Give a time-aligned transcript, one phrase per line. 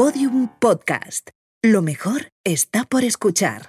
[0.00, 1.28] Podium Podcast.
[1.60, 3.68] Lo mejor está por escuchar.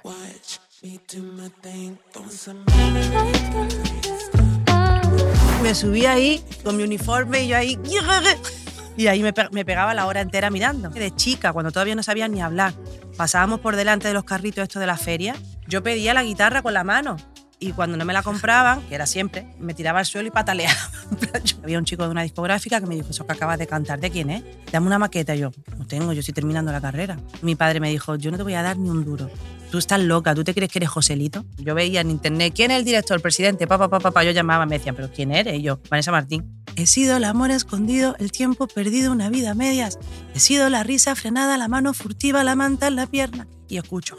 [5.62, 7.78] Me subí ahí con mi uniforme y yo ahí.
[8.96, 10.88] Y ahí me, pe- me pegaba la hora entera mirando.
[10.88, 12.72] De chica, cuando todavía no sabía ni hablar,
[13.18, 15.34] pasábamos por delante de los carritos estos de la feria.
[15.66, 17.16] Yo pedía la guitarra con la mano.
[17.62, 20.76] Y cuando no me la compraban, que era siempre, me tiraba al suelo y pataleaba.
[21.62, 24.10] Había un chico de una discográfica que me dijo, eso que acabas de cantar, ¿de
[24.10, 24.42] quién es?
[24.72, 25.36] Dame una maqueta.
[25.36, 27.20] Yo, no tengo, yo estoy terminando la carrera.
[27.40, 29.30] Mi padre me dijo, yo no te voy a dar ni un duro.
[29.70, 31.44] Tú estás loca, ¿tú te crees que eres Joselito?
[31.56, 33.68] Yo veía en internet, ¿quién es el director, el presidente?
[33.68, 34.24] Papá, papá, papá.
[34.24, 35.62] Yo llamaba, me decían, ¿pero quién eres?
[35.62, 36.64] Yo, Vanessa Martín.
[36.74, 40.00] He sido el amor escondido, el tiempo perdido, una vida a medias.
[40.34, 43.46] He sido la risa frenada, la mano furtiva, la manta en la pierna.
[43.68, 44.16] Y escucho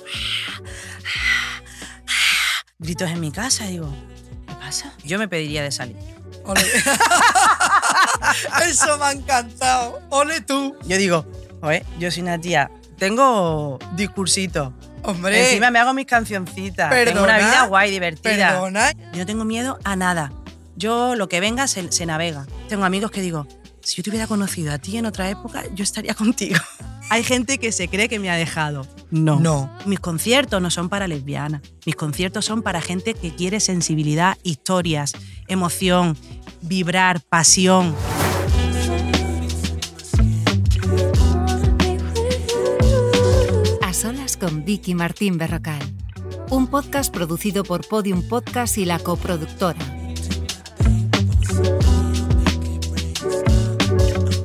[2.84, 3.66] gritos en mi casa.
[3.66, 3.92] Digo,
[4.48, 4.94] ¿qué pasa?
[5.04, 5.98] Yo me pediría de salir.
[6.46, 6.62] Ole.
[8.68, 10.02] Eso me ha encantado.
[10.09, 10.76] Ole tú.
[10.86, 11.26] Yo digo,
[11.62, 14.73] oye, yo soy una tía, tengo discursito.
[15.04, 15.50] Hombre.
[15.50, 16.89] Encima me hago mis cancioncitas.
[17.06, 18.52] tengo una vida guay, divertida.
[18.52, 18.92] Perdona.
[19.11, 20.31] Yo no tengo miedo a nada.
[20.76, 22.45] Yo lo que venga se, se navega.
[22.70, 23.48] Tengo amigos que digo,
[23.81, 26.59] si yo te hubiera conocido a ti en otra época, yo estaría contigo.
[27.09, 28.88] Hay gente que se cree que me ha dejado.
[29.12, 29.40] No.
[29.40, 29.70] No.
[29.86, 31.62] Mis conciertos no son para lesbianas.
[31.86, 35.14] Mis conciertos son para gente que quiere sensibilidad, historias,
[35.48, 36.18] emoción,
[36.62, 37.95] vibrar, pasión.
[43.82, 45.82] A solas con Vicky Martín Berrocal.
[46.50, 49.80] Un podcast producido por Podium Podcast y la coproductora.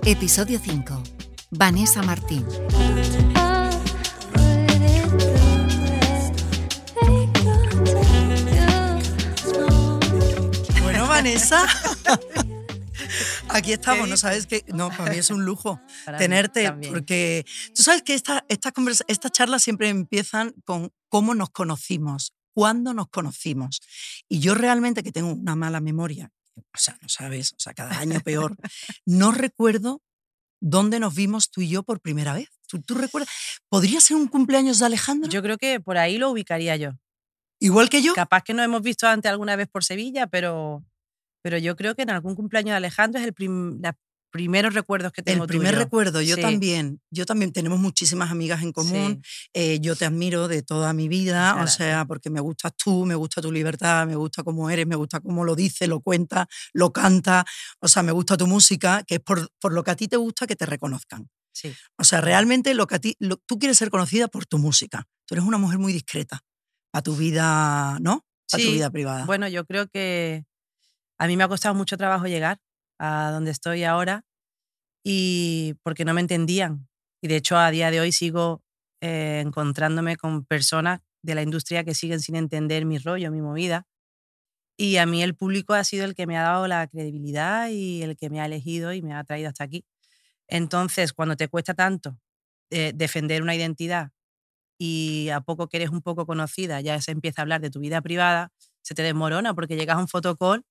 [0.04, 0.97] Episodio 5.
[1.50, 2.44] Vanessa Martín.
[10.82, 11.66] Bueno, Vanessa.
[13.48, 17.82] Aquí estamos, ¿no sabes que No, para mí es un lujo Para tenerte, porque tú
[17.82, 18.72] sabes que esta, esta
[19.06, 23.80] estas charlas siempre empiezan con cómo nos conocimos, cuándo nos conocimos.
[24.28, 27.98] Y yo realmente, que tengo una mala memoria, o sea, no sabes, o sea, cada
[27.98, 28.54] año peor,
[29.06, 30.02] no recuerdo
[30.60, 32.48] dónde nos vimos tú y yo por primera vez.
[32.66, 33.30] ¿Tú, tú recuerdas?
[33.68, 35.30] ¿Podría ser un cumpleaños de Alejandro?
[35.30, 36.92] Yo creo que por ahí lo ubicaría yo.
[37.60, 38.14] Igual que yo.
[38.14, 40.84] Capaz que nos hemos visto antes alguna vez por Sevilla, pero,
[41.42, 43.80] pero yo creo que en algún cumpleaños de Alejandro es el prim-
[44.30, 45.84] primeros recuerdos que tengo El primer tuyo.
[45.84, 46.42] recuerdo, yo Sí.
[46.42, 47.00] también.
[47.10, 49.22] Yo también tenemos muchísimas amigas en común.
[49.24, 49.48] Sí.
[49.54, 53.04] Eh, yo te admiro de toda mi vida, Muchas o sea, porque me gustas tú,
[53.06, 56.46] me gusta tu libertad, me gusta cómo eres, me gusta cómo lo dices, lo cuentas,
[56.74, 57.44] lo canta,
[57.80, 60.16] o sea, me gusta tu música, que es por, por lo que a ti te
[60.16, 61.28] gusta que te reconozcan.
[61.52, 61.74] Sí.
[61.96, 65.04] O sea, realmente lo que a ti, lo- tú quieres ser conocida por tu música.
[65.26, 66.40] Tú eres una mujer muy discreta
[66.92, 68.24] para tu vida, ¿no?
[68.50, 69.24] Para tu vida privada.
[69.24, 70.44] Bueno, yo creo que
[71.18, 72.60] a mí me ha costado mucho trabajo llegar
[72.98, 74.24] a donde estoy ahora
[75.04, 76.88] y porque no me entendían.
[77.22, 78.62] Y de hecho a día de hoy sigo
[79.00, 83.86] eh, encontrándome con personas de la industria que siguen sin entender mi rollo, mi movida.
[84.76, 88.02] Y a mí el público ha sido el que me ha dado la credibilidad y
[88.02, 89.84] el que me ha elegido y me ha traído hasta aquí.
[90.48, 92.18] Entonces, cuando te cuesta tanto
[92.70, 94.10] eh, defender una identidad
[94.78, 97.80] y a poco que eres un poco conocida, ya se empieza a hablar de tu
[97.80, 100.64] vida privada, se te desmorona porque llegas a un fotocall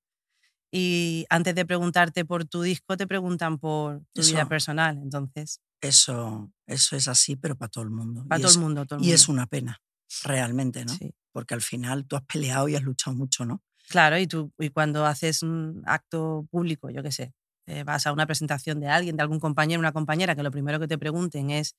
[0.78, 4.50] y antes de preguntarte por tu disco te preguntan por tu vida Eso.
[4.50, 4.98] personal.
[4.98, 8.26] Entonces, eso, eso es así, pero para todo el mundo.
[8.28, 9.42] para todo es- el mundo, todo el Y es mundo.
[9.42, 9.82] una pena,
[10.24, 10.94] realmente, ¿no?
[10.94, 11.14] Sí.
[11.32, 13.62] Porque al final tú has peleado y has luchado mucho, ¿no?
[13.90, 17.34] Claro, y tú y cuando haces un acto público, yo qué sé,
[17.68, 20.80] eh, vas a una presentación de alguien, de algún compañero, una compañera, que lo primero
[20.80, 21.76] que te pregunten es,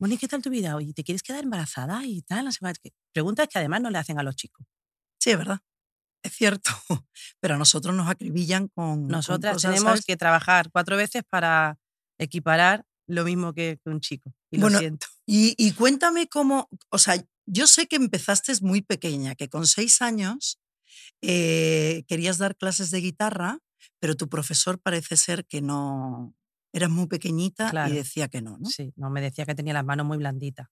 [0.00, 0.76] bueno, ¿y qué tal tu vida?
[0.80, 2.04] ¿Y te quieres quedar embarazada?
[2.04, 2.48] Y tal,
[3.12, 4.66] Preguntas que además no le hacen a los chicos.
[5.20, 5.60] Sí, es verdad.
[6.24, 6.70] Es cierto.
[7.40, 9.02] Pero a nosotros nos acribillan con.
[9.02, 10.04] con Nosotras cosas, tenemos ¿sabes?
[10.04, 11.78] que trabajar cuatro veces para
[12.18, 14.34] equiparar lo mismo que que un chico.
[14.50, 15.06] Y Bueno, lo siento.
[15.26, 16.68] Y, y cuéntame cómo.
[16.90, 20.58] O sea, yo sé que empezaste muy pequeña, que con seis años
[21.22, 23.58] eh, querías dar clases de guitarra,
[24.00, 26.34] pero tu profesor parece ser que no.
[26.72, 27.92] Eras muy pequeñita Claro.
[27.92, 28.68] y decía que no, ¿no?
[28.68, 30.66] Sí, no me decía que tenía las manos muy blanditas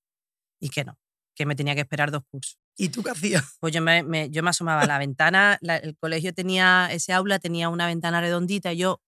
[0.61, 0.99] y que no,
[1.37, 2.59] que me tenía que esperar dos cursos.
[2.77, 3.45] ¿Y tú qué hacías?
[3.61, 7.13] Pues yo me, me- yo me asomaba a la ventana, la- el colegio tenía, ese
[7.13, 9.01] aula tenía una ventana redondita y yo,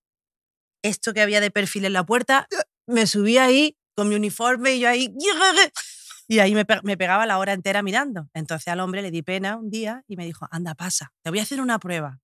[0.82, 2.46] esto que había de perfil en la puerta,
[2.88, 5.14] me subía ahí con mi uniforme y yo ahí,
[6.28, 8.28] y ahí me, me pegaba la hora entera mirando.
[8.34, 11.40] Entonces al hombre le di pena un día y me dijo, anda, pasa, te voy
[11.40, 12.20] a hacer una prueba.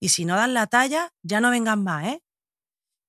[0.00, 2.22] Y si no dan la talla, ya no vengas más, ¿eh?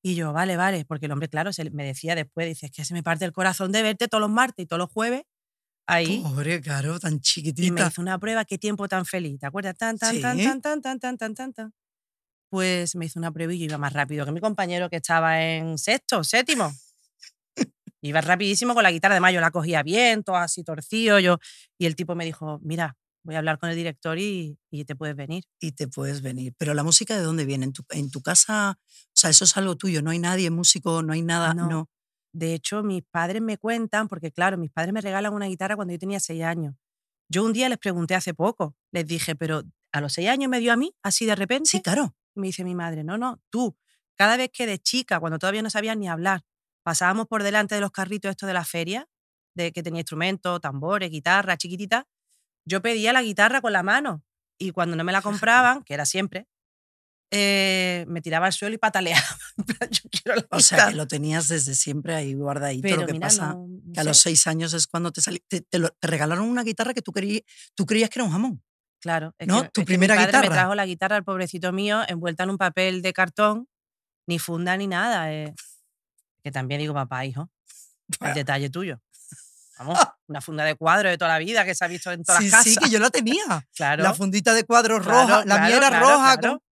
[0.04, 2.86] Y yo, vale, vale, porque el hombre, claro, se, me decía después, dice, es que
[2.86, 5.24] se me parte el corazón de verte todos los martes y todos los jueves
[5.88, 6.22] ahí.
[6.24, 7.88] Pobre, claro, tan Y me chiquitita.
[7.88, 9.40] hizo una prueba, qué tiempo tan feliz.
[9.40, 9.76] ¿Te acuerdas?
[9.78, 10.44] Tan, tan, tan, Sí.
[10.44, 11.74] tan, tan, tan, tan, tan, tan, tan.
[12.50, 15.42] Pues me hizo una prueba y yo iba más rápido que mi compañero que estaba
[15.44, 16.72] en sexto, séptimo.
[18.02, 21.20] Iba rapidísimo con la guitarra, además yo la cogía bien, todo así torcido.
[21.20, 21.38] Yo,
[21.78, 24.96] y el tipo me dijo, mira, voy a hablar con el director y, y te
[24.96, 25.46] puedes venir.
[25.62, 26.54] Y te puedes venir.
[26.58, 27.64] Pero la música, ¿de dónde viene?
[27.66, 28.78] ¿En tu, en tu casa?
[28.78, 31.70] O sea, eso es algo tuyo, no hay nadie músico, no hay nada, No.
[31.70, 31.90] no.
[32.34, 35.94] De hecho, mis padres me cuentan, porque claro, mis padres me regalan una guitarra cuando
[35.94, 36.76] yo tenía seis años.
[37.30, 40.60] Yo un día les pregunté hace poco, les dije, pero a los seis años me
[40.60, 41.70] dio a mí, así de repente.
[41.70, 42.16] Sí, claro.
[42.36, 43.78] Me dice mi madre, no, no, tú,
[44.16, 46.44] cada vez que de chica, cuando todavía no sabías ni hablar,
[46.84, 49.08] pasábamos por delante de los carritos estos de la feria,
[49.56, 52.08] de que tenía instrumentos, tambores, guitarra, chiquitita,
[52.66, 54.24] yo pedía la guitarra con la mano
[54.58, 56.48] y cuando no me la compraban, que era siempre,
[57.36, 59.26] eh, me tiraba al suelo y pataleaba.
[59.92, 62.84] Yo quiero la O sea, que lo tenías desde siempre ahí guardadito.
[62.84, 65.22] Pero lo que mira, pasa no- no que a los seis años es cuando te
[65.22, 65.40] salió.
[65.48, 67.44] Te, te lo- te regalaron una guitarra que tú, querí-
[67.76, 68.64] tú creías que era un jamón.
[69.02, 69.34] Claro.
[69.38, 69.64] es ¿No?
[69.64, 70.44] que- Tu es que mi primera padre guitarra.
[70.50, 73.68] Me trajo la guitarra al pobrecito mío envuelta en un papel de cartón,
[74.28, 75.34] ni funda ni nada.
[75.34, 75.54] eh.
[76.44, 77.50] Que también digo, papá, hijo,
[78.10, 78.36] el Bueno.
[78.36, 79.02] detalle tuyo.
[79.80, 79.98] Vamos,
[80.28, 82.50] una funda de cuadro de toda la vida que se ha visto en todas Sí,
[82.50, 82.84] las sí, casas.
[82.90, 83.44] que yo la tenía.
[83.76, 84.04] claro.
[84.04, 85.46] La fundita de cuadros claro, roja.
[85.46, 86.38] La mía claro, era claro, roja.
[86.38, 86.54] claro.
[86.60, 86.63] con-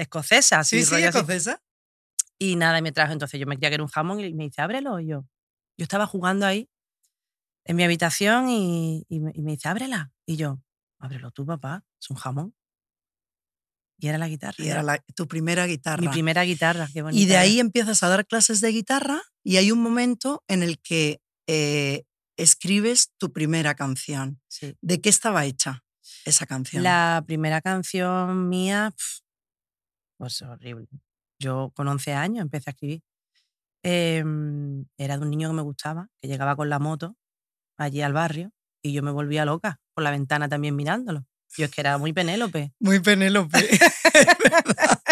[0.00, 1.18] Escocesa, Sí, así, sí, rollo así.
[1.18, 1.62] escocesa.
[2.38, 3.12] Y nada, y me trajo.
[3.12, 4.98] Entonces yo me creía que era un jamón y me dice, ábrelo.
[5.00, 5.26] Y yo,
[5.76, 6.68] yo estaba jugando ahí
[7.64, 10.10] en mi habitación y, y me, y me dice, ábrela.
[10.26, 10.60] Y yo,
[10.98, 12.54] ábrelo tú, papá, es un jamón.
[13.98, 14.54] Y era la guitarra.
[14.58, 16.00] Y era la- tu primera guitarra.
[16.00, 17.20] Mi primera guitarra, qué bonita.
[17.22, 20.80] Y de ahí empiezas a dar clases de guitarra y hay un momento en el
[20.80, 22.04] que eh,
[22.38, 24.40] escribes tu primera canción.
[24.48, 24.74] Sí.
[24.80, 25.84] ¿De qué estaba hecha
[26.24, 26.82] esa canción?
[26.82, 28.94] La primera canción mía,
[30.20, 30.86] pues horrible.
[31.38, 33.02] Yo con 11 años empecé a escribir.
[33.82, 37.16] Em, era de un niño que me gustaba, que llegaba con la moto
[37.78, 38.52] allí al barrio
[38.82, 41.24] y yo me volvía loca por la ventana también mirándolo.
[41.56, 42.74] Yo es que era muy Penélope.
[42.78, 43.58] Muy Penélope.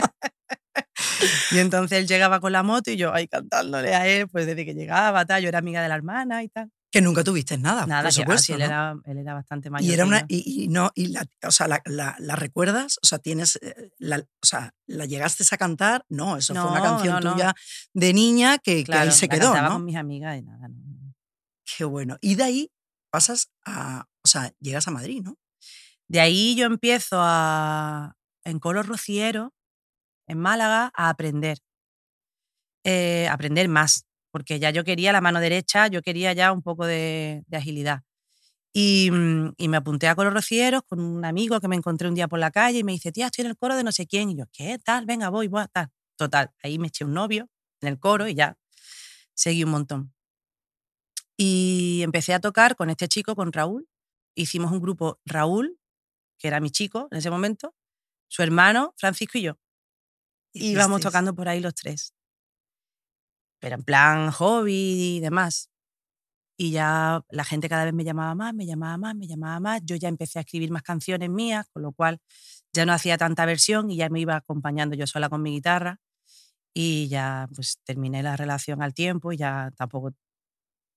[1.51, 4.65] Y entonces él llegaba con la moto y yo ahí cantándole a él, pues desde
[4.65, 5.43] que llegaba, tal.
[5.43, 6.71] Yo era amiga de la hermana y tal.
[6.91, 8.53] Que nunca tuviste nada, Nada, por que va, supuesto.
[8.55, 8.65] él, ¿no?
[8.65, 9.89] era, él era bastante mayor.
[9.89, 12.99] Y era que una y, y no y la, o sea, la, la- la recuerdas,
[13.03, 16.79] o sea, tienes eh, la, o sea, la llegaste a cantar, no, eso fue una
[16.81, 17.33] No, canción no, no.
[17.35, 17.55] tuya
[17.93, 19.75] de niña que, que Claro, ahí se la quedó, cantaba ¿no?
[19.75, 21.15] con mis amigas y nada, no, no.
[21.77, 22.17] Qué bueno.
[22.23, 22.71] Y de ahí
[23.11, 25.37] pasas a, o sea, llegas a Madrid, ¿no?
[26.09, 28.15] De ahí yo empiezo a,
[28.45, 29.53] en coro rociero,
[30.27, 31.59] en Málaga, a aprender.
[32.85, 34.07] Eh, aprender más,
[34.39, 38.03] porque ya yo quería la mano derecha, yo quería ya un poco de, de agilidad.
[38.73, 42.15] Y, mm, y me apunté a coro rocieros con un amigo que me encontré un
[42.15, 44.07] día por la calle y me dice, tía, estoy en el coro de no sé
[44.07, 44.31] quién.
[44.31, 45.07] Y yo, ¿qué tal?
[45.07, 45.89] Venga, voy, voy, tal.
[46.15, 47.49] Total, ahí me eché un novio
[47.81, 48.57] en el coro y ya
[49.35, 50.15] seguí un montón.
[51.37, 53.89] Y empecé a tocar con este chico, con Raúl.
[54.37, 55.81] Hicimos un grupo Raúl,
[56.39, 57.75] que era mi chico en ese momento,
[58.29, 59.59] su hermano, Francisco y yo.
[60.53, 62.15] Y íbamos tocando por ahí los tres.
[63.61, 65.71] Pero en plan hobby y demás.
[66.57, 69.81] Y ya la gente cada vez me llamaba más, me llamaba más, me llamaba más.
[69.85, 72.19] Yo ya empecé a escribir más canciones mías, con lo cual
[72.73, 76.01] ya no hacía tanta versión y ya me iba acompañando yo sola con mi guitarra.
[76.75, 80.13] Y ya pues terminé la relación al tiempo y ya tampoco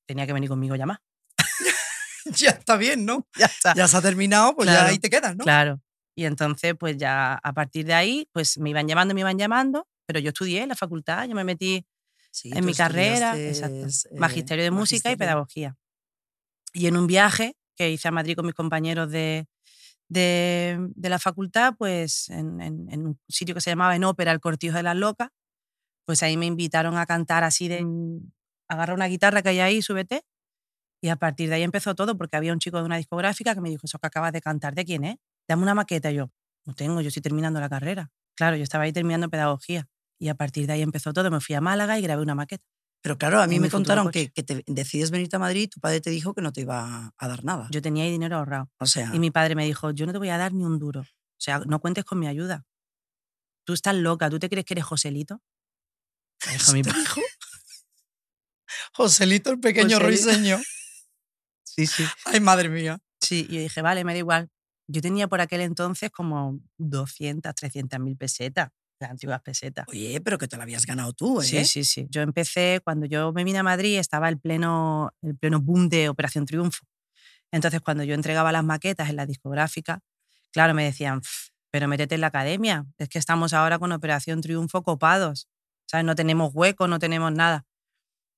[0.08, 1.00] tenía que venir conmigo ya más.
[2.38, 3.28] Ya está bien, ¿no?
[3.36, 3.74] Ya está.
[3.74, 5.44] Ya se ha terminado, pues ya Claro, ahí te quedas, ¿no?
[5.44, 5.82] Claro.
[6.16, 9.88] Y entonces, pues ya a partir de ahí, pues me iban llamando, me iban llamando,
[10.06, 11.86] pero yo estudié en la facultad, yo me metí
[12.32, 15.18] Sí, en mi carrera, exacto, eh, magisterio de música y magisterio.
[15.18, 15.76] pedagogía.
[16.74, 19.48] Y en un viaje que hice a Madrid con mis compañeros de,
[20.10, 24.32] de, de la facultad, pues en, en- en un sitio que se llamaba en ópera
[24.32, 25.30] El Cortijo de las Locas,
[26.06, 27.86] pues ahí me invitaron a cantar así de
[28.70, 30.24] agarra una guitarra que hay ahí, súbete.
[31.02, 33.62] Y a partir de ahí empezó todo, porque había un chico de una discográfica que
[33.62, 35.18] me dijo, eso que acabas de cantar, ¿de quién es?
[35.48, 36.12] Dame una maqueta.
[36.12, 36.32] Y yo,
[36.66, 38.12] no tengo, yo estoy terminando la carrera.
[38.36, 39.88] Claro, yo estaba ahí terminando pedagogía.
[40.22, 41.32] Y a partir de ahí empezó todo.
[41.32, 42.64] Me fui a Málaga y grabé una maqueta.
[43.02, 45.80] Pero claro, a mí me contaron que, que te decides venirte a Madrid y tu
[45.80, 47.68] padre te dijo que no te iba a dar nada.
[47.72, 48.70] Yo tenía ahí dinero ahorrado.
[48.78, 50.78] o sea, Y mi padre me dijo, yo no te voy a dar ni un
[50.78, 51.02] duro.
[51.02, 51.06] O
[51.44, 52.64] sea, no cuentes con mi ayuda.
[53.66, 55.42] Tú estás loca, ¿tú te crees que eres Joselito?
[56.46, 57.00] Me dijo mi padre.
[58.94, 60.26] Joselito el pequeño Joselito.
[60.28, 60.60] ruiseño.
[61.64, 62.04] Sí, sí.
[62.26, 63.00] Ay, madre mía.
[63.22, 64.50] Sí, y yo dije, vale, me da igual.
[64.88, 69.86] Yo tenía por aquel entonces como 200, 300 mil pesetas, las antiguas pesetas.
[69.90, 71.46] Oye, pero que te lo habías ganado tú, ¿eh?
[71.46, 72.08] Sí, sí, sí.
[72.10, 76.10] Yo empecé, cuando yo me vine a Madrid, estaba el pleno, el pleno boom de
[76.10, 76.86] Operación Triunfo.
[77.52, 80.00] Entonces, cuando yo entregaba las maquetas en la discográfica,
[80.52, 84.42] claro, me decían, "Pf, pero métete en la academia, es que estamos ahora con Operación
[84.42, 85.48] Triunfo copados,
[85.86, 86.06] ¿sabes?
[86.06, 87.66] No tenemos hueco, no tenemos nada.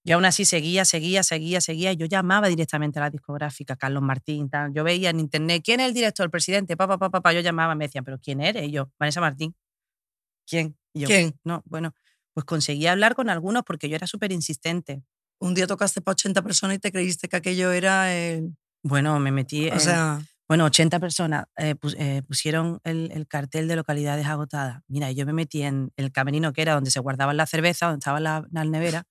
[0.06, 1.94] Y aún así seguía, seguía, seguía, seguía.
[1.94, 4.74] Yo llamaba directamente a la discográfica, Carlos Martín, tal.
[4.74, 6.76] Yo veía en internet, ¿quién es el director, el presidente?
[6.76, 7.32] Papá, papá, papá.
[7.34, 8.66] Yo llamaba, me decían, ¿pero quién eres?
[8.68, 9.56] Y yo, Vanessa Martín.
[10.48, 10.78] ¿Quién?
[10.94, 11.40] Y yo, ¿Quién?
[11.44, 11.94] no, bueno,
[12.34, 15.04] pues conseguí hablar con algunos porque yo era súper insistente.
[15.40, 18.56] un día tocaste para 80 personas y te creíste que aquello era el...
[18.84, 19.68] Bueno, me metí.
[19.70, 24.26] O en- sea, Bueno, 80 personas eh, pus- eh, pusieron el, el cartel de localidades
[24.28, 24.82] agotadas.
[24.88, 28.00] Mira, yo me metí en el camerino que era donde se guardaban la cerveza, donde
[28.00, 29.04] estaban la- las neveras,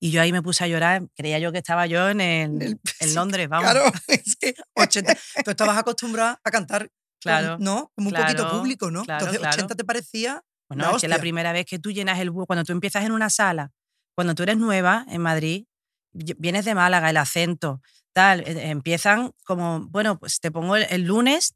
[0.00, 1.06] y yo ahí me puse a llorar.
[1.16, 3.70] Creía yo que estaba yo en, el- el- en Londres, vamos.
[3.70, 5.16] Claro, es que 80.
[5.44, 7.90] Tú estabas acostumbrada a cantar, Claro, ¿no?
[7.96, 9.04] Como un poquito claro, público, ¿no?
[9.04, 9.56] claro, Entonces, claro.
[9.56, 10.42] 80 te parecía.
[10.68, 13.04] Bueno, la es que la primera vez que tú llenas el búho, cuando tú empiezas
[13.04, 13.70] en una sala,
[14.14, 15.64] cuando tú eres nueva en Madrid,
[16.12, 17.80] vienes de Málaga, el acento,
[18.12, 21.54] tal, eh, empiezan como, bueno, pues te pongo el, el lunes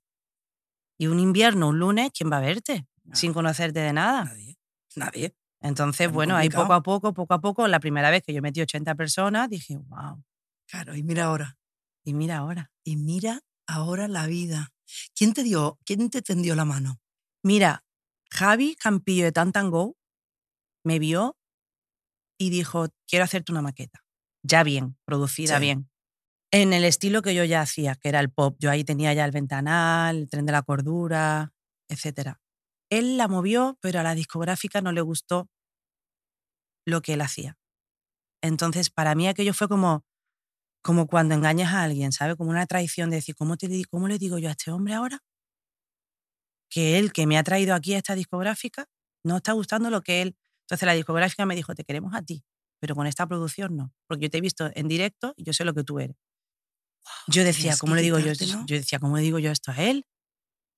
[0.99, 2.87] y un invierno, un lunes, ¿quién va a verte?
[3.13, 4.25] Sin conocerte de nada.
[4.25, 4.57] Nadie.
[4.97, 5.35] Nadie.
[5.61, 8.61] Entonces, bueno, ahí poco a poco, poco a poco, la primera vez que yo metí
[8.61, 10.23] 80 personas, dije, wow,
[10.67, 11.57] Claro, y mira ahora.
[12.05, 12.71] y mira ahora.
[12.85, 14.73] Y mira ahora la vida.
[15.15, 17.01] ¿Quién te dio, quién te tendió la mano?
[17.43, 17.85] Mira,
[18.33, 19.97] Javi Campillo de Tantango
[20.85, 21.37] me vio
[22.39, 24.01] y dijo, quiero hacerte una maqueta.
[24.43, 25.61] Ya bien, producida Sí.
[25.61, 25.91] bien.
[26.51, 28.57] En el estilo que yo ya hacía, que era el pop.
[28.59, 31.53] Yo ahí tenía ya el ventanal, el tren de la cordura,
[31.89, 32.39] etc.
[32.91, 35.49] Él la movió, pero a la discográfica no le gustó
[36.87, 37.57] lo que él hacía.
[38.43, 40.05] Entonces, para mí aquello fue como,
[40.83, 42.37] como cuando engañas a alguien, ¿sabes?
[42.37, 45.21] Como una traición de decir, ¿cómo, te, ¿cómo le digo yo a este hombre ahora?
[46.73, 48.87] Que él, que me ha traído aquí a esta discográfica,
[49.25, 50.37] no está gustando lo que él...
[50.63, 52.45] Entonces la discográfica me dijo, te queremos a ti,
[52.81, 55.65] pero con esta producción no, porque yo te he visto en directo y yo sé
[55.65, 56.17] lo que tú eres.
[57.27, 58.33] Yo decía, ¿cómo le digo yo?
[58.33, 58.65] quitártelo.
[58.67, 60.07] Yo decía, ¿cómo le digo yo esto a él?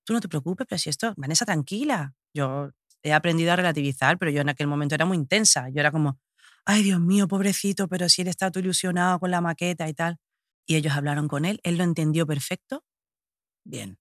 [0.05, 2.13] Tú no te preocupes, pero si esto, Vanessa, tranquila.
[2.33, 2.71] Yo
[3.03, 5.69] he aprendido a relativizar, pero yo en aquel momento era muy intensa.
[5.69, 6.19] Yo era como,
[6.65, 10.17] ay, Dios mío, pobrecito, pero si él está todo ilusionado con la maqueta y tal.
[10.67, 12.83] Y ellos hablaron con él, él lo entendió perfecto
[13.63, 13.97] Bien.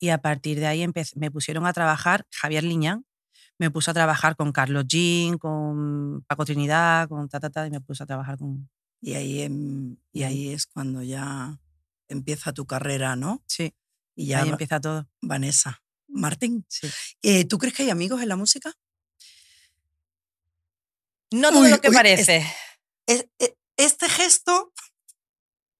[0.00, 0.86] Y a partir de ahí
[1.16, 3.04] me pusieron a trabajar, Javier Liñán
[3.60, 7.70] me puso a trabajar con Carlos Jean, con Paco Trinidad, con ta, ta, ta, y
[7.70, 8.70] me puso a trabajar con...
[9.00, 11.58] Y ahí, em, y ahí- es cuando ya
[12.08, 13.42] empieza tu carrera, ¿no?
[13.48, 13.74] Sí,
[14.14, 15.08] Y ya ahí empieza todo.
[15.20, 15.82] Vanessa.
[16.06, 16.88] Martín, Sí.
[17.22, 18.72] eh, ¿tú crees que hay amigos en la música?
[21.32, 22.46] No todo Uy, lo que uy, parece.
[23.06, 24.72] Es- e- Este gesto,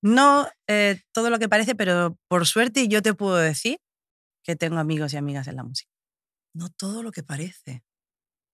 [0.02, 3.80] No eh, todo lo que parece, pero por suerte yo te puedo decir
[4.48, 5.92] que tengo amigos y amigas en la música.
[6.54, 7.84] no todo lo que parece.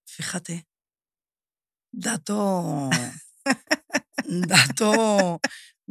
[0.04, 0.66] Fíjate.
[1.92, 2.90] Dato.
[4.26, 5.40] dato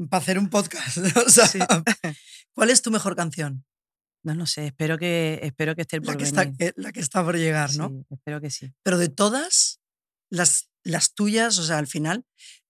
[0.09, 0.97] para hacer un podcast.
[1.25, 1.59] O sea, Sí.
[2.53, 3.65] ¿Cuál es tu mejor canción?
[4.25, 7.23] No lo sé, espero que, espero que esté el La que, está, la que está
[7.23, 7.87] por llegar, ¿no?
[7.87, 8.73] Sí, espero que sí.
[8.83, 9.79] Pero de todas
[10.29, 12.25] las, las tuyas, o sea, al final,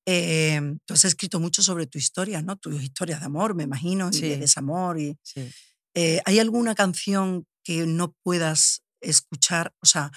[0.06, 2.58] eh, tú has escrito mucho sobre tu historia, ¿no?
[2.58, 5.00] Tu historia de amor, me imagino, y de desamor.
[5.00, 5.52] Y, Sí.
[5.96, 10.12] Eh, ¿Hay alguna canción que no puedas escuchar, o sea,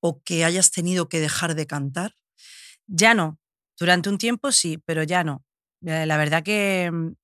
[0.00, 2.14] o que hayas tenido que dejar de cantar?
[2.86, 3.38] Ya no.
[3.78, 5.44] Durante un tiempo sí, pero ya no.
[5.84, 7.14] Eh, La verdad que, mm,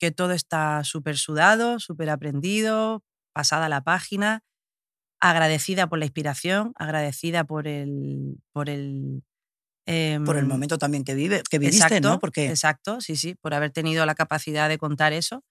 [0.00, 3.02] que todo está súper sudado, súper aprendido,
[3.34, 4.42] pasada la página,
[5.20, 8.38] agradecida por la inspiración, agradecida por el...
[8.52, 9.22] Por el,
[10.24, 12.18] Por el em, momento también que, vive, que viviste, exacto, ¿no?
[12.20, 15.42] Porque Exacto, sí, sí, por haber tenido la capacidad de contar eso.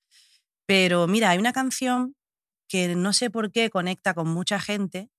[0.67, 2.15] Pero mira, hay una canción
[2.69, 5.09] que no sé por qué conecta con mucha gente.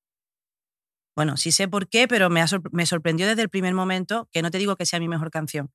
[1.17, 4.43] Bueno, sí sé por qué, pero me, sorpre- me sorprendió desde el primer momento, que
[4.43, 5.73] no te digo que sea mi mejor canción,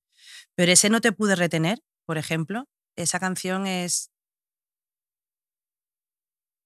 [0.55, 2.65] pero ese no te pude retener, por ejemplo.
[2.95, 4.09] Esa canción es...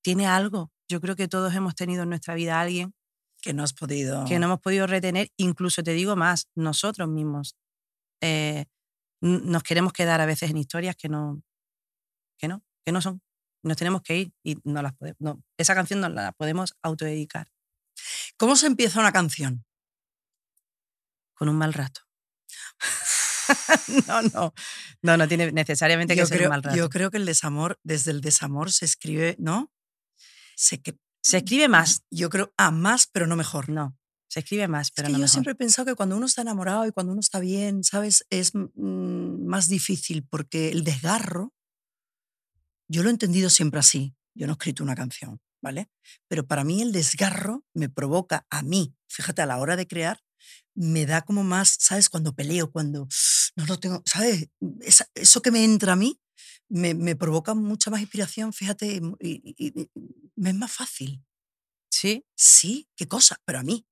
[0.03, 0.71] Tiene algo.
[0.89, 2.93] Yo creo que todos hemos tenido en nuestra vida a alguien
[3.41, 4.25] que no has podido...
[4.25, 7.55] que no hemos podido retener, incluso te digo más, nosotros mismos
[8.21, 8.65] eh,
[9.21, 11.41] nos queremos quedar a veces en historias que no,
[12.39, 13.21] que no, que no son.
[13.63, 15.17] Nos tenemos que ir y no las podemos.
[15.19, 17.47] No, esa canción no la podemos autodedicar
[18.37, 19.65] ¿Cómo se empieza una canción?
[21.33, 22.01] con un mal rato.
[24.07, 24.53] no, no,
[25.03, 26.75] no, no tiene necesariamente que Yo ser creo, un mal rato.
[26.77, 29.71] yo creo que el desamor, desde el desamor se escribe, ¿no?
[30.55, 33.69] Se que, Se escribe más, Yo creo, ah, más, pero no mejor.
[33.69, 33.97] no,
[34.29, 35.29] se escribe más, Es pero que no yo mejor.
[35.33, 38.25] siempre he pensado que cuando uno está enamorado y cuando uno está bien, ¿sabes?
[38.29, 41.53] Es mm, más difícil porque el desgarro,
[42.89, 44.15] yo lo he entendido siempre así.
[44.35, 45.89] Yo no he escrito una canción, ¿vale?
[46.27, 50.19] Pero para mí el desgarro me provoca a mí, fíjate, a la hora de crear,
[50.75, 52.09] me da como más, ¿sabes?
[52.09, 53.07] Cuando peleo, cuando
[53.55, 54.47] no lo tengo, ¿sabes?
[54.81, 56.19] Esa- eso que me entra a mí
[56.69, 59.89] me, me provoca mucha más inspiración, fíjate, y, y- y- y
[60.35, 61.23] me es más fácil.
[61.91, 63.85] Sí, Sí, qué cosa, pero a mí.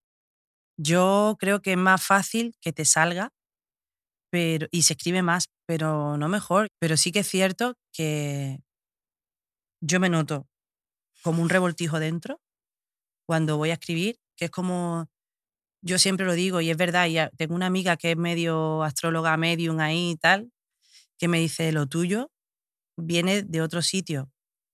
[0.78, 3.32] Yo creo que es más fácil que te salga
[4.32, 6.68] pero, y se escribe más, pero no mejor.
[6.80, 8.60] Pero sí que es cierto que
[9.82, 10.48] yo me noto
[11.22, 12.42] como un revoltijo dentro
[13.26, 15.10] cuando voy a escribir, que es como,
[15.82, 19.36] yo siempre lo digo y es verdad, y tengo una amiga que es medio astróloga,
[19.38, 20.52] medium ahí y tal,
[21.18, 22.32] que me dice, lo tuyo
[22.98, 24.32] viene de otro sitio,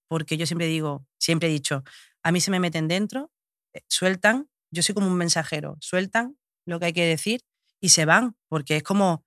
[0.07, 1.83] porque yo siempre digo, siempre he dicho,
[2.23, 3.31] a mí se me meten dentro,
[3.73, 7.41] eh, sueltan, yo soy como un mensajero, sueltan lo que hay que decir
[7.79, 9.25] y se van, porque es como,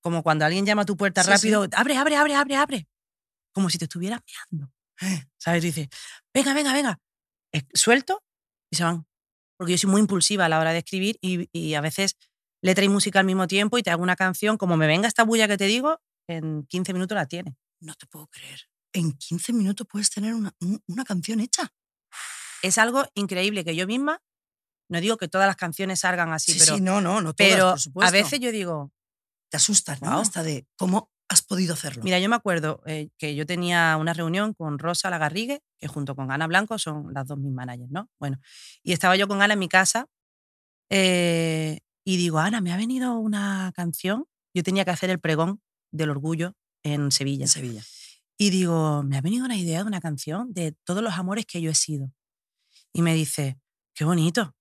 [0.00, 1.32] como cuando alguien llama a tu puerta Sí, sí.
[1.32, 2.88] rápido, abre, abre, abre, abre, abre,
[3.52, 4.72] como si te estuvieras mirando.
[5.38, 5.60] ¿Sabes?
[5.62, 5.88] Tú dices,
[6.34, 6.98] venga, venga, venga.
[7.74, 8.22] Suelto
[8.70, 9.06] y se van.
[9.58, 12.16] Porque yo soy muy impulsiva a la hora de escribir y, y a veces
[12.62, 15.24] letra y música al mismo tiempo y te hago una canción, como me venga esta
[15.24, 17.54] bulla que te digo, en 15 minutos la tienes.
[17.80, 18.60] No te puedo creer.
[18.92, 21.72] En 15 minutos puedes tener una, un- una canción hecha.
[22.62, 24.22] Es algo increíble que yo misma,
[24.90, 27.36] no digo que todas las canciones salgan así, Sí, pero, sí, no, no, no todas,
[27.52, 28.92] pero por a veces yo digo,
[29.50, 30.08] te asustas, ¿no?
[30.08, 30.20] Guau.
[30.22, 32.02] Hasta de cómo has podido hacerlo.
[32.02, 36.16] Mira, yo me acuerdo eh, que yo tenía una reunión con Rosa Lagarrigue, que junto
[36.16, 38.10] con Ana Blanco son las dos mis managers, ¿no?
[38.18, 38.40] Bueno,
[38.82, 40.06] y estaba yo con Ana en mi casa
[40.90, 44.26] eh, y digo, Ana, me ha venido una canción.
[44.52, 47.44] Yo tenía que hacer el pregón del orgullo en Sevilla.
[47.44, 47.84] en Sevilla.
[48.36, 51.60] Y digo, me ha venido una idea de una canción de todos los amores que
[51.60, 52.12] yo he sido.
[52.92, 53.60] Y me dice,
[53.94, 54.56] qué bonito.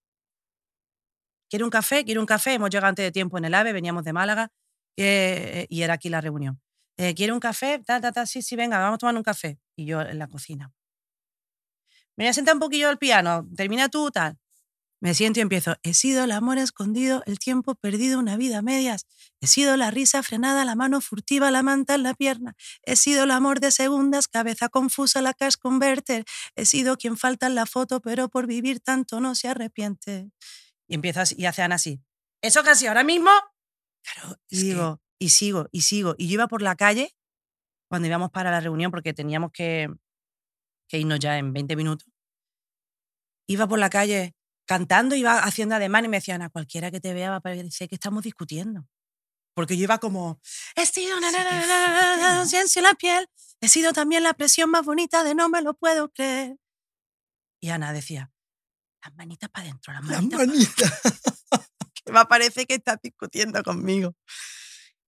[1.50, 2.06] ¿Quiere un café?
[2.06, 2.54] ¿Quiere un café?
[2.54, 4.52] Hemos llegado antes de tiempo en el AVE, veníamos de Málaga
[5.04, 6.62] eh, y era aquí la reunión.
[6.98, 7.80] Eh, ¿Quiere un café?
[7.86, 9.60] Ta, ta, ta, sí, sí, venga, vamos a tomar un café.
[9.76, 10.72] Y yo en la cocina.
[12.18, 14.38] Me voy a sentar un poquillo al piano, termina tú, tal.
[15.02, 15.76] Me siento y empiezo.
[15.84, 19.06] He sido el amor escondido, el tiempo perdido, una vida a medias.
[19.42, 22.56] He sido la risa frenada, la mano furtiva, la manta en la pierna.
[22.84, 26.26] He sido el amor de segundas, cabeza confusa, la cash converter.
[26.56, 30.32] He sido quien falta en la foto, pero por vivir tanto no se arrepiente.
[30.88, 32.02] Y empieza así- y hace Ana así.
[32.42, 33.32] ¿Eso casi ahora mismo?
[34.14, 36.16] Claro, Y es que- digo, y sigo, y sigo.
[36.18, 37.16] Y yo iba por la calle
[37.90, 39.90] cuando íbamos para la reunión, porque teníamos que,
[40.88, 42.08] que irnos ya en 20 minutos.
[43.48, 44.36] Iba por la calle
[44.66, 47.90] cantando, iba haciendo ademán y me decían, a cualquiera que te vea va a parecer
[47.90, 48.88] que estamos discutiendo.
[49.56, 50.40] Porque yo iba como,
[50.76, 53.28] he sido na, na, na, na, na, na, na, la ausencia en la piel,
[53.62, 56.56] he sido también la presión más bonita de no me lo puedo creer.
[57.60, 58.32] Y Ana decía,
[59.04, 60.74] las manitas para adentro, las La manitas pa' manita.
[61.52, 61.66] que
[62.12, 64.16] me parece que estás discutiendo conmigo.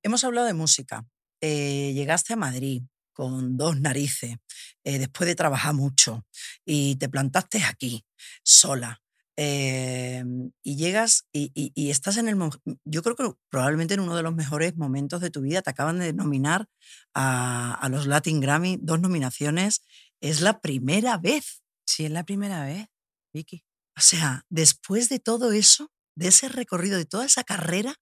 [0.03, 1.05] Hemos hablado de música.
[1.41, 2.83] Eh, llegaste a Madrid
[3.13, 4.37] con dos narices,
[4.83, 6.25] eh, después de trabajar mucho,
[6.65, 8.05] y te plantaste aquí,
[8.43, 9.01] sola.
[9.37, 10.23] eh,
[10.63, 12.37] y llegas y, y- y estás en el...
[12.85, 15.99] Yo creo que probablemente en uno de los mejores momentos de tu vida te acaban
[15.99, 16.67] de nominar
[17.15, 19.81] a, a los Latin Grammy, dos nominaciones.
[20.21, 21.63] Es la primera vez.
[21.87, 22.87] Sí, es la primera vez,
[23.33, 23.63] Vicky.
[23.97, 27.95] O sea, después de todo eso, de ese recorrido, de toda esa carrera,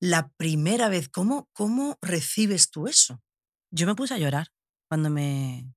[0.00, 3.22] la primera vez, ¿cómo, cómo recibes tú eso?
[3.70, 4.48] Yo me puse a llorar
[4.88, 5.72] cuando me.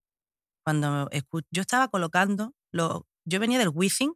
[0.63, 1.09] Cuando
[1.51, 2.53] yo estaba colocando.
[2.71, 4.13] Lo, yo venía del Wizzing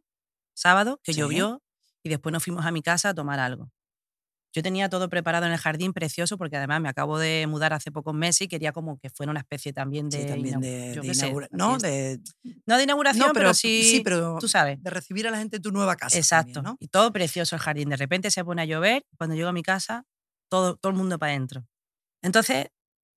[0.54, 1.20] sábado, que Sí.
[1.20, 1.62] llovió,
[2.02, 3.70] y después nos fuimos a mi casa a tomar algo.
[4.52, 7.92] Yo tenía todo preparado en el jardín precioso, porque además me acabo de mudar hace
[7.92, 10.22] pocos meses y quería como que fuera una especie también de.
[10.22, 11.78] Sí, también de, yo de qué sé, inaugura- así ¿no?
[11.78, 12.20] De,
[12.66, 13.84] no de inauguración, no, pero, sí.
[13.84, 14.82] sí, pero Tú sabes.
[14.82, 16.16] de recibir a la gente en tu nueva casa.
[16.18, 16.54] Exacto.
[16.54, 16.76] también, ¿no?
[16.80, 17.90] Y todo precioso el jardín.
[17.90, 19.04] De repente se pone a llover.
[19.16, 20.04] Cuando llego a mi casa,
[20.50, 21.64] todo, todo el mundo para adentro.
[22.22, 22.66] Entonces,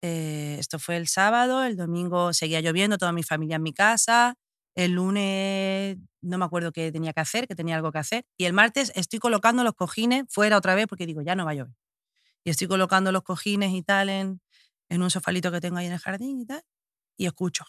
[0.04, 1.64] eh, esto fue el sábado.
[1.64, 4.36] El domingo seguía lloviendo, toda mi familia en mi casa.
[4.76, 8.26] El lunes no me acuerdo qué tenía que hacer, que tenía algo que hacer.
[8.38, 11.52] Y el martes estoy colocando los cojines fuera otra vez porque digo, ya no va
[11.52, 11.76] a llover.
[12.44, 14.42] Y estoy colocando los cojines y tal en,
[14.90, 16.64] en un sofalito que tengo ahí en el jardín y tal.
[17.18, 17.66] Y escucho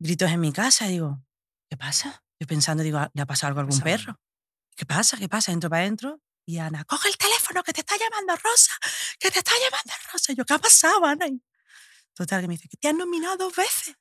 [0.00, 0.86] gritos en mi casa.
[0.88, 1.22] Digo,
[1.68, 2.24] ¿qué pasa?
[2.40, 4.18] Yo pensando, digo, ¿le ha pasado algo a algún perro?
[4.74, 5.16] ¿Qué pasa?
[5.18, 5.52] ¿Qué pasa?
[5.52, 8.72] Entro para adentro y Ana, coge el teléfono que te está llamando Rosa,
[9.18, 10.32] que te está llamando Rosa.
[10.32, 11.28] Y yo, ¿qué ha pasado, Ana?
[11.28, 11.40] Y
[12.14, 13.94] total, que me dice, que te han nominado dos veces.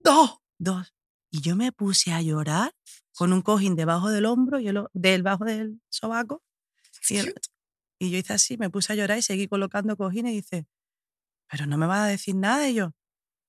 [0.00, 0.38] Dos.
[0.58, 0.94] Dos.
[1.30, 2.72] Y yo me puse a llorar
[3.14, 6.42] con un cojín debajo del hombro y el, o- debajo del sobaco.
[7.08, 7.34] Y, el-
[8.00, 10.66] y yo hice así, me puse a llorar y seguí colocando cojines y dice,
[11.50, 12.68] pero no me vas a decir nada.
[12.68, 12.92] Y yo,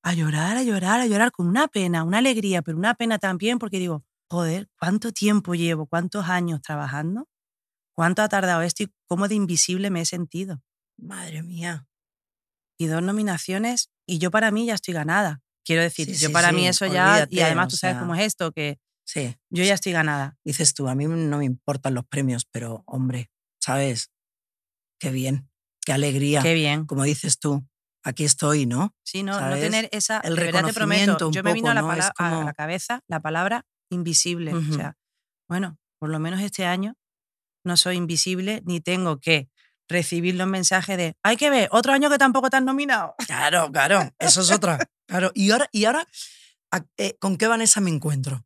[0.04, 3.60] a llorar, a llorar, a llorar, con una pena, una alegría, pero una pena también
[3.60, 5.88] porque digo, joder, ¿cuánto tiempo llevo?
[5.88, 7.28] ¿Cuántos años trabajando?
[7.95, 10.62] ¿Cuánto ha tardado esto y cómo de invisible me he sentido?
[10.97, 11.88] Madre mía.
[12.77, 15.41] Y dos nominaciones y yo para mí ya estoy ganada.
[15.65, 17.99] Quiero decir, Sí, yo sí, para sí, mí eso ya, y además tú sabes sea,
[18.01, 19.35] cómo es esto, que Sí.
[19.49, 20.37] yo ya estoy ganada.
[20.45, 24.11] Dices tú, a mí no me importan los premios, pero hombre, ¿sabes?
[24.99, 25.49] Qué bien,
[25.85, 26.41] qué alegría.
[26.41, 26.85] Qué bien.
[26.85, 27.65] Como dices tú,
[28.03, 28.95] aquí estoy, ¿no?
[29.03, 29.61] Sí, no, no ¿sabes?
[29.61, 30.19] tener esa.
[30.19, 31.87] El verdad te prometo, reconocimiento un yo me vino poco, a, la ¿no?
[31.87, 34.55] Pala- a como- la cabeza la palabra invisible.
[34.55, 34.71] Ujú.
[34.73, 34.97] O sea,
[35.49, 36.95] bueno, por lo menos este año
[37.65, 39.49] no soy invisible ni tengo que
[39.88, 43.15] recibir los mensajes de hay que ver, otro año que tampoco te nominado.
[43.28, 44.80] Claro, claro, eso es otra.
[45.08, 46.06] Claro, y ahora, y ahora
[46.71, 48.45] ¿a- eh, ¿con qué Vanessa me encuentro?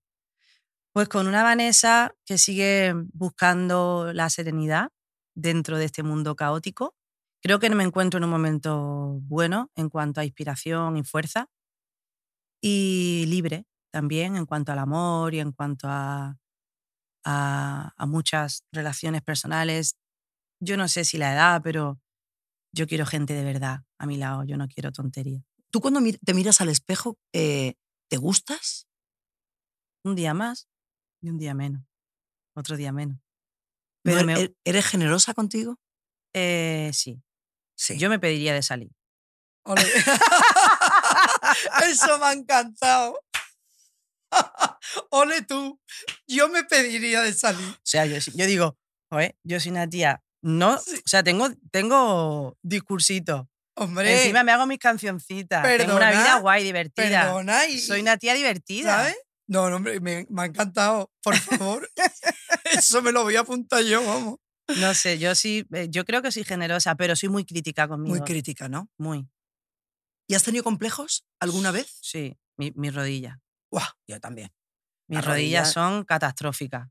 [0.94, 4.90] Pues con una Vanessa que sigue buscando la serenidad,
[5.34, 6.96] dentro de este mundo caótico.
[7.42, 11.48] Creo que me encuentro en un momento bueno en cuanto a inspiración y fuerza
[12.62, 16.38] y libre también en cuanto al amor y en cuanto a,
[17.26, 19.96] a muchas relaciones personales.
[20.64, 22.00] Yo no sé si la edad, pero
[22.72, 25.42] yo quiero gente de verdad a mi lado, yo no quiero tontería.
[25.72, 27.76] Tú cuando te miras al espejo, eh,
[28.10, 28.88] ¿te gustas?
[30.04, 30.68] Un día más
[31.22, 31.84] y un día menos,
[32.56, 33.18] otro día menos.
[33.18, 33.22] ¿No
[34.04, 35.80] Pero e- me- e- ¿Eres generosa contigo?
[36.34, 37.22] Eh, sí,
[37.76, 37.98] Sí.
[37.98, 38.92] yo me pediría de salir.
[41.86, 43.20] Eso me ha encantado.
[45.10, 45.80] Ole tú,
[46.28, 47.68] yo me pediría de salir.
[47.68, 48.78] O sea, yo, yo digo,
[49.10, 53.50] "Joder, yo soy una tía, no, o sea, tengo, tengo discursito.
[53.76, 55.64] Hombre, Encima me hago mis cancioncitas.
[55.78, 57.24] tengo una vida guay, divertida.
[57.24, 57.68] perdona.
[57.68, 58.98] Y, Soy una tía divertida.
[58.98, 59.18] ¿Sabes?
[59.48, 61.12] No, no, hombre, me, me ha encantado.
[61.24, 61.90] Por favor.
[62.74, 64.40] Eso me lo voy a apuntar yo, vamos.
[64.78, 68.16] No sé, yo sí, eh, yo creo que soy generosa, pero soy muy crítica conmigo.
[68.16, 68.90] Muy crítica, ¿no?
[68.98, 69.28] Muy,
[70.28, 71.98] ¿Y has tenido complejos alguna vez?
[72.02, 72.38] sí.
[72.58, 73.38] Mi, mis rodillas.
[73.72, 74.52] Guau, yo también.
[75.08, 76.88] Mis Las rodillas rodillas- son catastróficas.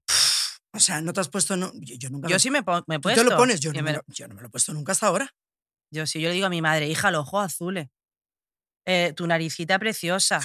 [0.72, 1.56] O sea, no te has puesto.
[1.56, 3.24] No, yo, yo nunca Yo me- sí me, me he ¿Tú puesto.
[3.24, 3.60] te lo pones?
[3.60, 5.34] Yo y no, me lo- lo, yo no me lo he puesto nunca hasta ahora.
[5.92, 7.88] Yo sí, yo le digo a mi madre, hija, los ojos azules.
[8.86, 10.40] Eh, tu naricita preciosa.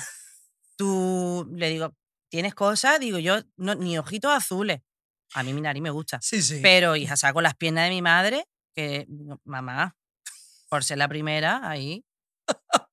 [0.78, 1.96] Tú, le digo,
[2.30, 3.00] ¿tienes cosas?
[3.00, 4.82] Digo, yo, no, ni ojitos azules.
[5.34, 6.20] A mí mi nariz me gusta.
[6.22, 6.60] Sí, sí.
[6.62, 9.08] Pero, hija, saco las piernas de mi madre, que,
[9.44, 9.96] mamá,
[10.70, 12.04] por ser la primera, ahí.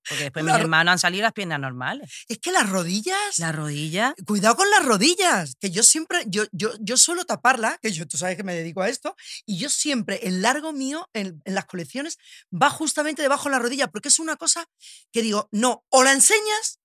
[0.09, 2.25] Porque después La mis hermanos han salido las piernas normales.
[2.29, 3.39] es que las rodillas.
[3.39, 7.93] La rodilla, Cuidado con las rodillas, que yo siempre, yo, yo, yo suelo taparla, que
[7.93, 9.15] yo, tú sabes que me dedico a esto,
[9.47, 12.19] y yo siempre, el largo mío en, en las colecciones
[12.53, 14.67] va justamente debajo de la rodilla, porque es una cosa
[15.13, 16.79] que digo, no, o la enseñas,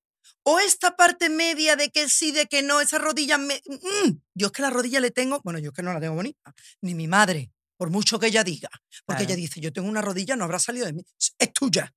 [0.43, 4.47] o esta parte media de que sí, de que no, esa rodilla, me, mm, yo
[4.47, 6.93] es que la rodilla le tengo, bueno, yo es que no la tengo bonita, ni
[6.95, 8.69] mi madre, por mucho que ella diga,
[9.06, 9.23] porque Claro.
[9.23, 11.03] ella dice, yo tengo una rodilla, no habrá salido de mí,
[11.38, 11.93] es tuya,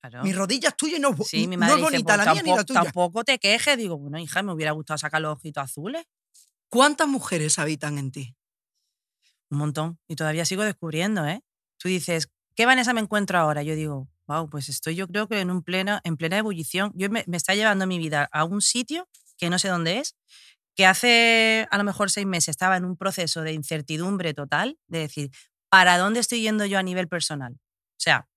[0.00, 0.22] claro.
[0.22, 2.26] mi rodilla es tuya y no, es Sí, mi no madre es dice, bonita "Pues
[2.26, 2.82] la mía ni la tampoco, tuya.
[2.82, 3.76] tampoco te quejes.
[3.76, 6.04] Digo, bueno, hija, me hubiera gustado sacar los ojitos azules.
[6.68, 8.36] ¿Cuántas mujeres habitan en ti?
[9.50, 9.98] Un montón.
[10.08, 11.42] Y todavía sigo descubriendo, ¿eh?
[11.78, 13.62] Tú dices, ¿qué Vanessa me encuentro ahora?
[13.62, 16.92] Yo digo, wow, pues estoy yo creo que en, un pleno, en plena ebullición.
[16.94, 20.16] Yo me, me está llevando mi vida a un sitio que no sé dónde es,
[20.74, 25.00] que hace a lo mejor seis meses estaba en un proceso de incertidumbre total, de
[25.00, 25.30] decir,
[25.68, 27.52] ¿para dónde estoy yendo yo a nivel personal?
[27.54, 28.28] O sea,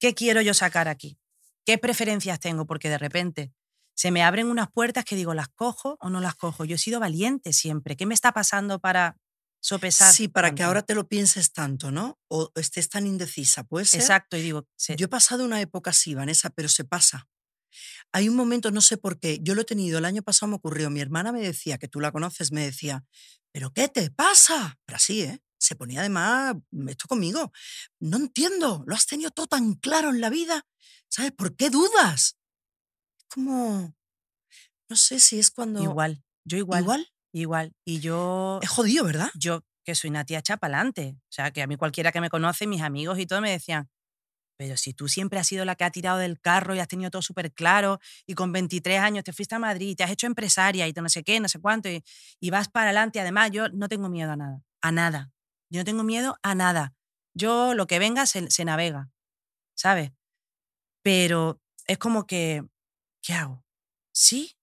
[0.00, 1.18] ¿qué quiero yo sacar aquí?
[1.64, 2.66] ¿Qué preferencias tengo?
[2.66, 3.52] Porque de repente
[3.94, 6.64] se me abren unas puertas que digo, ¿las cojo o no las cojo?
[6.64, 7.96] Yo he sido valiente siempre.
[7.96, 9.16] ¿Qué me está pasando para
[9.60, 10.12] sopesar?
[10.12, 12.18] Sí, para que ahora te lo pienses tanto, ¿no?
[12.28, 14.00] O estés tan indecisa, puede ser.
[14.00, 17.28] Exacto, y digo, se- Yo he pasado una época así, Vanessa, pero se pasa.
[18.12, 20.56] Hay un momento, no sé por qué, yo lo he tenido, el año pasado me
[20.56, 23.04] ocurrió, mi hermana me decía, que tú la conoces, me decía,
[23.52, 24.78] ¿pero qué te pasa?
[24.84, 25.40] Pero así, ¿eh?
[25.58, 26.56] Se ponía además
[26.88, 27.52] esto conmigo.
[27.98, 30.66] No entiendo, lo has tenido todo tan claro en la vida,
[31.08, 31.32] ¿sabes?
[31.32, 32.36] ¿Por qué dudas?
[33.18, 33.94] Es como,
[34.88, 35.82] no sé si es cuando...
[35.82, 37.72] igual, yo igual, igual, ¿Igual?
[37.84, 39.30] Y yo, Es jodido, ¿verdad?
[39.34, 42.66] yo que soy una tía chapalante, o sea, que a mí cualquiera que me conoce,
[42.66, 43.90] mis amigos y todo me decían,
[44.56, 47.10] pero si tú siempre has sido la que ha tirado del carro y has tenido
[47.10, 50.26] todo súper claro y con 23 años te fuiste a Madrid y te has hecho
[50.26, 52.02] empresaria y te no sé qué, no sé cuánto y,
[52.50, 55.32] vas para adelante, además yo no tengo miedo a nada, a nada,
[55.70, 56.94] yo no tengo miedo a nada,
[57.34, 59.10] yo lo que venga se, se navega,
[59.74, 60.12] ¿sabes?
[61.02, 62.64] Pero es como que,
[63.22, 63.64] ¿qué hago?
[64.12, 64.56] ¿Sí?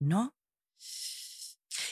[0.00, 0.36] ¿No?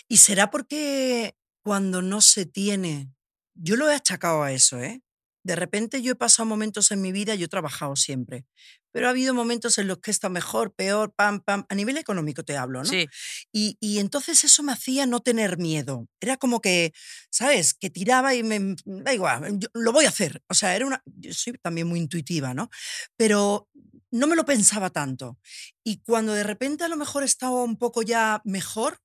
[0.08, 3.12] Y será porque cuando no se tiene,
[3.54, 5.02] yo lo he achacado a eso, ¿eh?
[5.46, 8.44] De repente yo he pasado momentos en mi vida, yo he trabajado siempre,
[8.92, 11.96] pero ha habido momentos en los que he estado mejor, peor, pam, pam, a nivel
[11.98, 12.84] económico te hablo, ¿no?
[12.84, 13.06] Sí,
[13.52, 16.08] Y, y entonces eso me hacía no tener miedo.
[16.20, 16.92] Era como que,
[17.30, 17.74] ¿sabes?
[17.74, 20.42] Que tiraba y me, da igual, yo lo voy a hacer.
[20.48, 22.70] O sea, era una, yo soy también muy intuitiva, ¿no?
[23.16, 23.68] Pero
[24.10, 25.38] no me lo pensaba tanto.
[25.84, 28.98] Y cuando de repente a lo mejor estaba un poco ya mejor,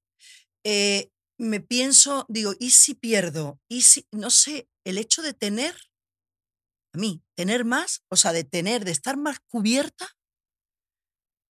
[0.63, 3.59] eh, me pienso, digo, ¿y si pierdo?
[3.67, 5.75] ¿Y si, no sé, el hecho de tener,
[6.93, 10.07] a mí, tener más, o sea, de tener, de estar más cubierta,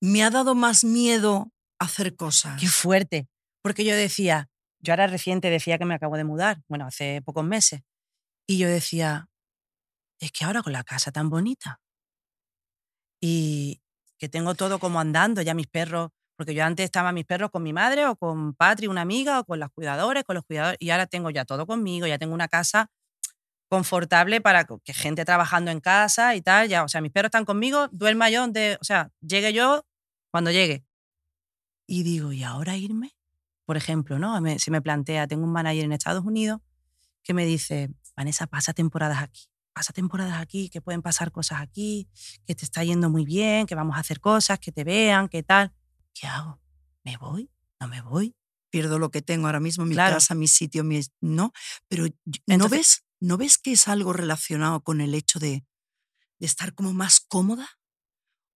[0.01, 2.59] me ha dado más miedo hacer cosas.
[2.59, 3.27] Qué fuerte.
[3.61, 4.49] Porque yo decía,
[4.79, 7.81] yo ahora reciente decía que me acabo de mudar, bueno, hace pocos meses.
[8.47, 9.29] Y yo decía,
[10.19, 11.79] es que ahora con la casa tan bonita
[13.21, 13.81] y
[14.17, 17.63] que tengo todo como andando, ya mis perros, porque yo antes estaba mis perros con
[17.63, 20.89] mi madre o con Patri, una amiga, o con las cuidadores, con los cuidadores, y
[20.89, 22.87] ahora tengo ya todo conmigo, ya tengo una casa
[23.71, 27.45] confortable para que gente trabajando en casa y tal, ya, o sea, mis perros están
[27.45, 29.85] conmigo, duerma yo donde, o sea, llegue yo
[30.29, 30.83] cuando llegue.
[31.87, 33.15] Y digo, ¿y ahora irme?
[33.65, 34.39] Por ejemplo, ¿no?
[34.41, 36.59] Me- se me plantea, tengo un manager en Estados Unidos
[37.23, 42.09] que me dice, Vanessa, pasa temporadas aquí, pasa temporadas aquí, que pueden pasar cosas aquí,
[42.45, 45.43] que te está yendo muy bien, que vamos a hacer cosas, que te vean, que
[45.43, 45.71] tal.
[46.13, 46.59] ¿Qué hago?
[47.05, 47.49] ¿Me voy?
[47.79, 48.35] ¿No me voy?
[48.69, 50.15] Pierdo lo que tengo ahora mismo, mi Claro.
[50.15, 50.99] casa, mi sitio, mi...
[51.21, 51.53] No,
[51.87, 52.11] pero ¿no,
[52.47, 55.63] Entonces- ves, ¿no ves que es algo relacionado con el hecho de,
[56.39, 57.69] estar como más cómoda?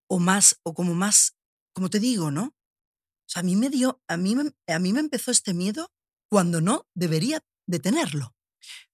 [0.07, 1.35] O más, o como más,
[1.71, 2.45] como te digo, ¿no?
[2.45, 4.35] O sea, a mí me dio, a mí
[4.67, 5.91] a mí me empezó este miedo
[6.29, 8.35] cuando no debería de tenerlo.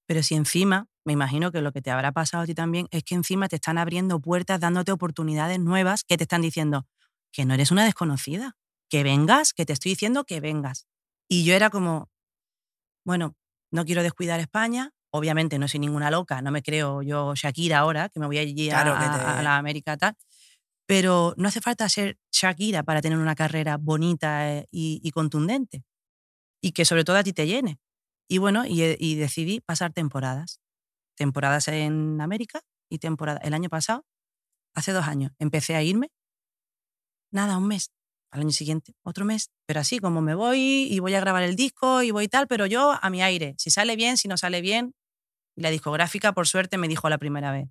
[0.05, 3.03] Pero si encima, me imagino que lo que te habrá pasado a ti también es
[3.03, 6.85] que encima te están abriendo puertas, dándote oportunidades nuevas que te están diciendo
[7.31, 8.57] que no eres una desconocida,
[8.89, 10.85] que vengas, que te estoy diciendo que vengas.
[11.29, 12.09] Y yo era como,
[13.05, 13.35] bueno,
[13.71, 18.09] no quiero descuidar España, obviamente no soy ninguna loca, no me creo yo Shakira ahora,
[18.09, 20.15] que me voy allí a, Claro te- a la América tal,
[20.87, 25.83] pero no hace falta ser Shakira para tener una carrera bonita eh, y, y contundente
[26.61, 27.79] y que sobre todo a ti te llene.
[28.29, 30.59] Y bueno, y, eh, y decidí pasar temporadas.
[31.17, 34.05] Temporadas en América y temporada el año pasado,
[34.75, 36.09] hace dos años, empecé a irme.
[37.31, 37.91] Nada, un mes.
[38.31, 39.49] Al año siguiente, otro mes.
[39.65, 42.65] Pero así, como me voy y voy a grabar el disco y voy tal, pero
[42.65, 43.55] yo a mi aire.
[43.57, 44.93] Si sale bien, si no sale bien.
[45.55, 47.69] Y la discográfica, por suerte, me dijo la primera vez: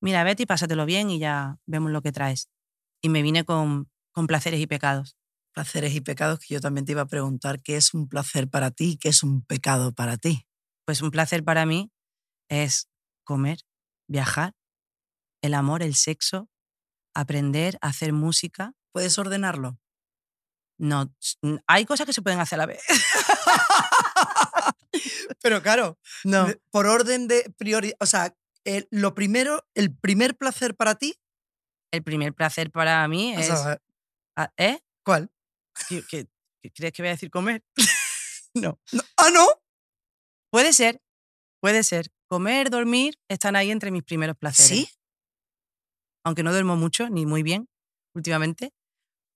[0.00, 2.48] Mira, Betty, pásatelo bien y ya vemos lo que traes.
[3.02, 5.16] Y me vine con, con placeres y pecados.
[5.52, 8.70] Placeres y pecados que yo también te iba a preguntar, ¿qué es un placer para
[8.70, 8.98] ti?
[8.98, 10.46] ¿Qué es un pecado para ti?
[10.86, 11.90] Pues un placer para mí
[12.48, 12.88] es
[13.24, 13.58] comer,
[14.08, 14.54] viajar,
[15.42, 16.48] el amor, el sexo,
[17.14, 18.72] aprender, hacer música.
[18.92, 19.78] ¿Puedes ordenarlo?
[20.78, 21.14] No,
[21.66, 22.82] hay cosas que se pueden hacer a la vez.
[25.42, 26.46] Pero claro, No.
[26.70, 31.14] por orden de prioridad, o sea, el- lo primero, el primer placer para ti,
[31.92, 33.50] El primer placer para mí es.
[33.50, 34.78] ah, ¿Eh?
[35.04, 35.30] ¿cuál?
[35.88, 36.26] ¿Qué, qué-
[36.62, 37.64] qué crees que voy a decir comer?
[38.54, 38.78] no.
[38.92, 39.46] No, ah, no.
[40.52, 41.00] Puede ser,
[41.60, 42.06] puede ser.
[42.28, 44.70] Comer, dormir están ahí entre mis primeros placeres.
[44.70, 44.88] Sí.
[46.24, 47.68] Aunque no duermo mucho ni muy bien
[48.14, 48.72] últimamente,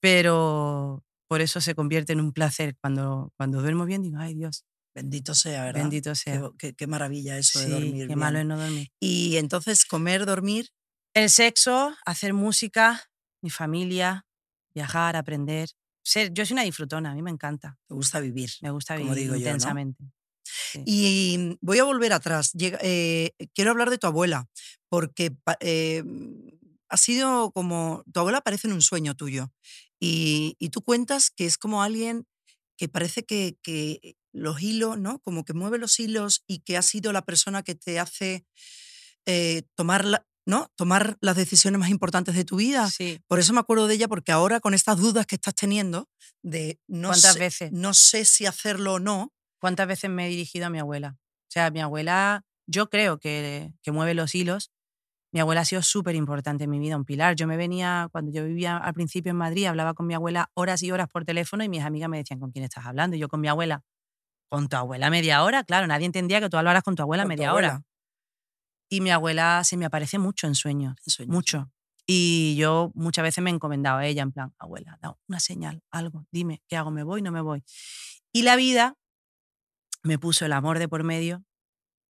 [0.00, 2.76] pero por eso se convierte en un placer.
[2.80, 4.64] Cuando, cuando duermo bien digo, ay Dios,
[4.94, 5.80] Bendito sea, ¿verdad?
[5.83, 6.50] bendito sea.
[6.59, 8.09] qué- qué maravilla eso de dormir.
[8.09, 8.88] qué malo es no dormir.
[9.00, 10.68] Y entonces comer, dormir,
[11.14, 13.02] El sexo, hacer música,
[13.42, 14.26] mi familia,
[14.74, 15.68] viajar, aprender.
[16.04, 17.78] Ser, yo soy una disfrutona, a mí me encanta.
[17.88, 18.50] te gusta vivir.
[18.62, 19.46] Me gusta Como vivir digo yo, ¿no?
[19.46, 20.04] intensamente.
[20.44, 20.83] Sí.
[20.87, 22.52] Y voy a volver atrás.
[22.52, 24.46] Llega- eh, quiero hablar de tu abuela,
[24.88, 26.02] porque eh,
[26.88, 29.52] ha sido como, tu abuela aparece en un sueño tuyo
[30.00, 32.26] y, y tú cuentas que es como alguien
[32.76, 35.20] que parece que, que los hilos, ¿no?
[35.20, 38.47] Como que mueve los hilos y que ha sido la persona que te hace
[39.27, 40.68] eh, tomar, la- ¿no?
[40.77, 42.90] tomar las decisiones más importantes de tu vida.
[42.90, 43.20] Sí.
[43.27, 46.09] Por eso me acuerdo de ella, porque ahora con estas dudas que estás teniendo
[46.42, 47.73] de no, ¿Cuántas sé, veces?
[47.73, 51.16] no sé si hacerlo o no, ¿Cuántas veces me he dirigido a mi abuela?
[51.18, 54.70] O sea, mi abuela, yo creo que, que mueve los hilos.
[55.33, 57.35] Mi abuela ha sido súper importante en mi vida, un pilar.
[57.37, 60.83] Yo me venía, cuando yo vivía al principio en Madrid, hablaba con mi abuela horas
[60.83, 63.16] y horas por teléfono y mis amigas me decían, ¿con quién estás hablando?
[63.16, 63.83] Y yo con mi abuela,
[64.48, 65.64] ¿con tu abuela media hora?
[65.64, 67.85] Claro, nadie entendía que tú hablaras con tu abuela con tu media abuela, hora.
[68.88, 71.35] Y mi abuela se me aparece mucho en sueños, en sueños.
[71.35, 71.70] mucho.
[72.07, 75.83] Y yo muchas veces me he encomendado a ella, en plan, abuela, da una señal,
[75.90, 76.90] algo, dime, ¿qué hago?
[76.90, 77.22] ¿Me voy?
[77.22, 77.64] ¿No me voy?
[78.33, 78.98] Y la vida
[80.02, 81.44] me puso el amor de por medio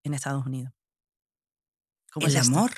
[0.02, 0.72] en Estados Unidos.
[2.12, 2.72] ¿Cómo el es amor.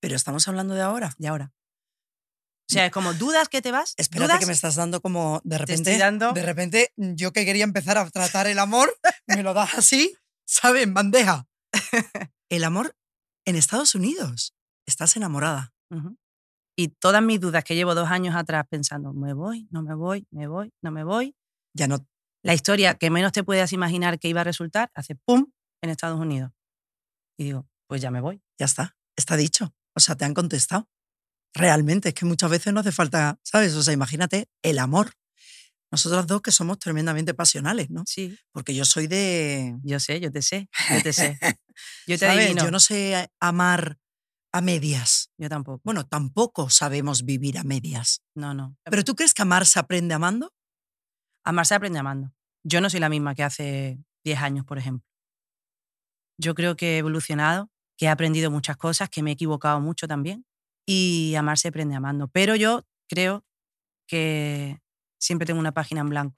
[0.00, 1.14] Pero estamos hablando de ahora.
[1.18, 1.52] Y ahora.
[2.68, 3.94] O sea, es como dudas que te vas.
[3.96, 5.96] Espérate dudas, que me estás dando como de repente.
[5.98, 8.96] dando- De repente, yo que quería empezar a tratar el amor,
[9.28, 10.82] me lo das así, ¿sabes?
[10.82, 11.46] En bandeja.
[12.48, 12.96] El amor
[13.44, 14.54] en Estados Unidos.
[14.86, 15.74] Estás enamorada.
[15.90, 16.16] Ujú.
[16.76, 20.26] Y todas mis dudas que llevo dos años atrás pensando, me voy, no me voy,
[20.30, 21.34] me voy, no me voy.
[21.74, 22.06] Ya no.
[22.44, 25.50] La historia que menos te puedas imaginar que iba a resultar hace pum
[25.82, 26.52] en Estados Unidos.
[27.38, 28.42] Y digo, pues ya me voy.
[28.58, 28.96] Ya está.
[29.16, 29.74] Está dicho.
[29.94, 30.88] O sea, te han contestado.
[31.56, 33.74] Realmente, es que muchas veces no hace falta, ¿sabes?
[33.74, 35.12] O sea, imagínate el amor.
[35.90, 38.02] Nosotras dos que somos tremendamente pasionales, ¿no?
[38.06, 39.74] Sí, Porque yo soy de.
[39.82, 41.38] yo sé, yo te sé, yo te sé.
[42.06, 42.44] Yo te ¿sabes?
[42.46, 42.64] adivino.
[42.64, 43.98] Yo no sé amar
[44.50, 45.30] a medias.
[45.36, 45.82] Yo tampoco.
[45.84, 48.22] Bueno, tampoco sabemos vivir a medias.
[48.34, 48.78] No, no.
[48.84, 50.54] ¿Pero tú crees que amar se aprende amando?
[51.44, 52.32] Amar se aprende amando.
[52.64, 55.06] Yo no soy la misma que hace 10 años, por ejemplo.
[56.38, 60.08] Yo creo que he evolucionado, que he aprendido muchas cosas, que me he equivocado mucho
[60.08, 60.46] también.
[60.86, 62.28] Y amar se aprende amando.
[62.28, 63.44] Pero yo creo
[64.06, 64.78] que
[65.18, 66.36] siempre tengo una página en blanco.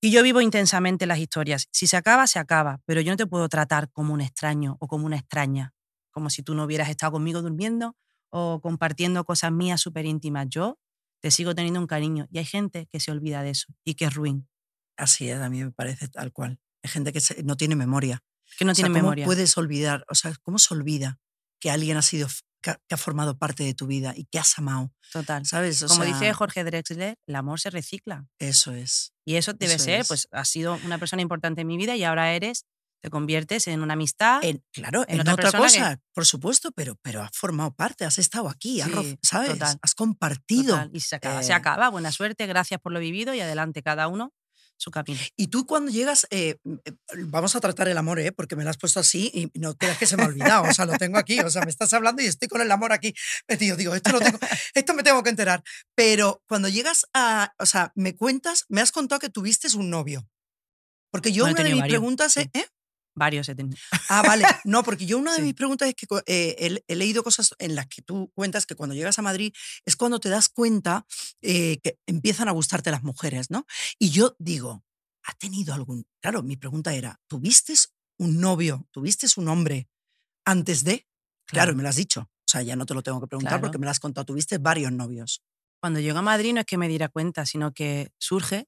[0.00, 1.68] Y yo vivo intensamente las historias.
[1.70, 2.80] Si se acaba, se acaba.
[2.86, 5.74] Pero yo no te puedo tratar como un extraño o como una extraña.
[6.10, 7.96] Como si tú no hubieras estado conmigo durmiendo
[8.30, 10.46] o compartiendo cosas mías súper íntimas.
[10.48, 10.78] Yo
[11.20, 12.26] te sigo teniendo un cariño.
[12.30, 14.48] Y hay gente que se olvida de eso y que es ruin.
[14.96, 16.60] Así es, a mí me parece tal cual.
[16.82, 18.22] Hay gente que no tiene memoria.
[18.58, 19.24] Que no O sea, tiene ¿cómo memoria.
[19.24, 20.04] puedes olvidar?
[20.08, 21.20] O sea, ¿cómo se olvida
[21.60, 22.26] que alguien ha sido,
[22.62, 24.92] que ha, que ha formado parte de tu vida y que has amado?
[25.12, 25.44] Total.
[25.44, 25.82] ¿Sabes?
[25.82, 28.26] O Como sea, dice Jorge Drexler, el amor se recicla.
[28.38, 29.12] Eso es.
[29.26, 30.08] Y eso debe Eso ser, es.
[30.08, 32.64] pues has sido una persona importante en mi vida y ahora eres,
[33.02, 34.42] te conviertes en una amistad.
[34.44, 37.74] En- claro, en en, otra otra, persona que- cosa, por supuesto, pero, pero has formado
[37.74, 38.90] parte, has estado aquí, has
[39.22, 39.50] ¿sabes?
[39.50, 40.76] total, Has compartido.
[40.76, 41.88] Total, y se acaba, se eh, acaba.
[41.90, 44.32] Buena suerte, gracias por lo vivido y adelante cada uno
[44.82, 45.18] su camino.
[45.36, 46.92] Y tú cuando llegas, eh, mm, eh,
[47.26, 48.32] vamos a tratar el amor, ¿eh?
[48.32, 50.74] porque me lo has puesto así y no creas que se me ha olvidado, o
[50.74, 53.14] sea, lo tengo aquí, o sea, me estás hablando y estoy con el amor aquí
[53.48, 54.38] metido, digo, esto, lo tengo,
[54.74, 55.62] esto me tengo que enterar.
[55.94, 60.28] Pero cuando llegas a, o sea, me cuentas, me has contado que tuviste un novio.
[61.10, 62.66] Porque yo Bueno, una de mis varios, preguntas es, ¿eh?
[63.14, 63.76] Varios he tenido.
[64.08, 64.44] Ah, vale.
[64.64, 65.42] No, porque yo una de Sí.
[65.44, 68.74] mis preguntas es que eh, he, he leído cosas en las que tú cuentas que
[68.74, 69.52] cuando llegas a Madrid
[69.84, 71.06] es cuando te das cuenta
[71.42, 73.66] eh, que empiezan a gustarte las mujeres, ¿no?
[73.98, 74.84] Y yo digo,
[75.24, 76.04] ¿ha tenido algún...?
[76.22, 77.74] Claro, mi pregunta era, ¿tuviste
[78.18, 79.88] un novio, tuviste un hombre
[80.44, 81.06] antes de...?
[81.46, 82.20] Claro, me lo has dicho.
[82.22, 83.62] O sea, ya no te lo tengo que preguntar Claro.
[83.62, 84.24] porque me lo has contado.
[84.24, 85.42] Tuviste varios novios.
[85.80, 88.66] Cuando llego a Madrid no es que me diera cuenta, sino que surge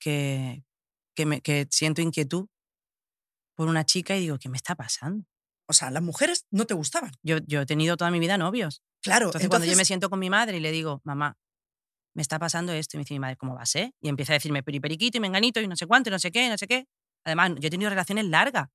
[0.00, 0.64] que,
[1.14, 2.46] que, me, que siento inquietud
[3.56, 5.24] por una chica y digo, ¿qué me está pasando?
[5.68, 7.10] O sea, las mujeres no te gustaban.
[7.22, 8.82] Yo, yo he tenido toda mi vida novios.
[9.02, 11.36] Claro, Entonces, cuando yo me siento con mi madre y le digo, mamá,
[12.14, 13.92] me está pasando esto, y me dice mi madre, ¿cómo va a ser?
[14.00, 16.48] Y empieza a decirme periperiquito y menganito y no sé cuánto y no sé qué,
[16.48, 16.86] no sé qué.
[17.24, 18.68] Además, yo he tenido relaciones largas,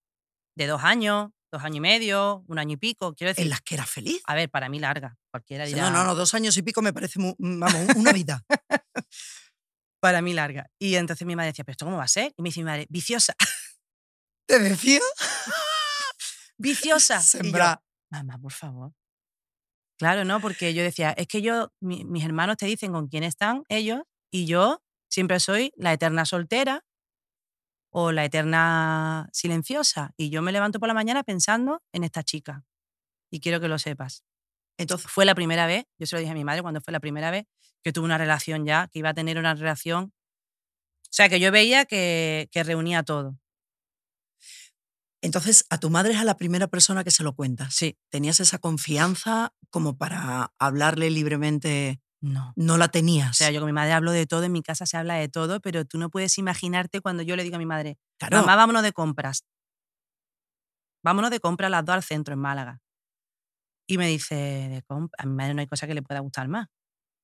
[0.58, 3.14] de dos años, dos años y medio, un año y pico.
[3.16, 4.22] Quiero decir, en las que era feliz.
[4.26, 5.16] a ver, para mí larga.
[5.32, 7.96] Cualquiera O sea, dirá, No, no, no, dos años y pico me parece, mu- vamos,
[7.96, 8.44] una vida.
[10.02, 10.68] para mí larga.
[10.80, 12.34] Y entonces mi madre decía, ¿pero esto cómo va a ser?
[12.38, 13.34] Y me dice mi madre, viciosa,
[14.52, 15.00] ¿Te decía?
[16.58, 17.16] viciosa.
[17.20, 17.82] Y yo, Sembra.
[18.12, 18.94] mamá, por favor.
[19.98, 20.42] Claro, ¿no?
[20.42, 24.02] Porque yo decía, es que yo, mi- mis hermanos te dicen con quién están ellos
[24.32, 26.84] y yo siempre soy la eterna soltera
[27.94, 30.14] o la eterna silenciosa.
[30.18, 32.64] Y yo me levanto por la mañana pensando en esta chica.
[33.32, 34.24] Y quiero que lo sepas.
[34.78, 37.00] Entonces, Fue la primera vez, yo se lo dije a mi madre cuando fue la
[37.00, 37.46] primera vez
[37.84, 40.06] que tuve una relación ya, que iba a tener una relación.
[40.06, 43.38] O sea, que yo veía que, que reunía todo.
[45.22, 47.76] Entonces, a tu madre es a la primera persona que se lo cuentas.
[47.76, 52.02] Sí, ¿Tenías esa confianza como para hablarle libremente?
[52.22, 52.54] no.
[52.56, 53.32] No la tenías.
[53.32, 55.28] O sea, yo con mi madre hablo de todo, en mi casa se habla de
[55.28, 58.56] todo, pero tú no puedes imaginarte cuando yo le digo a mi madre, claro, mamá,
[58.56, 59.44] vámonos de compras.
[61.04, 62.80] Vámonos de compras las dos al centro en Málaga.
[63.88, 64.84] Y me dice, de
[65.18, 66.68] a mi madre no hay cosa que le pueda gustar más.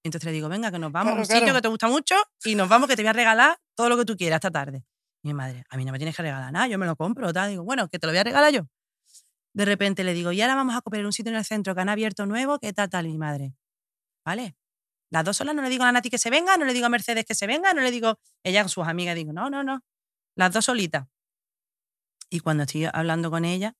[0.03, 1.55] Entonces le digo, venga, que nos vamos a Claro, un sitio claro.
[1.55, 4.05] que te gusta mucho y nos vamos, que te voy a regalar todo lo que
[4.05, 4.83] tú quieras esta tarde.
[5.23, 7.31] Mi madre, a mí no me tienes que regalar nada, yo me lo compro.
[7.33, 7.49] Tal.
[7.49, 8.67] Digo, bueno, que te lo voy a regalar yo.
[9.53, 11.81] De repente le digo, y ahora vamos a comer un sitio en el centro que
[11.81, 13.07] han abierto nuevo, ¿qué tal, tal?
[13.07, 13.55] Mi madre,
[14.25, 14.55] ¿vale?
[15.09, 16.89] Las dos solas no le digo a Nati que se venga, no le digo a
[16.89, 19.81] Mercedes que se venga, no le digo ella con sus amigas, digo, no, no, no,
[20.35, 21.07] las dos solitas.
[22.29, 23.73] Y cuando estoy hablando con ella,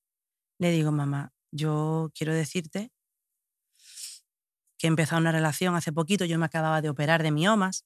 [0.58, 2.90] le digo, mamá, yo quiero decirte
[4.78, 7.84] que he empezado una relación hace poquito, yo me acababa de operar de miomas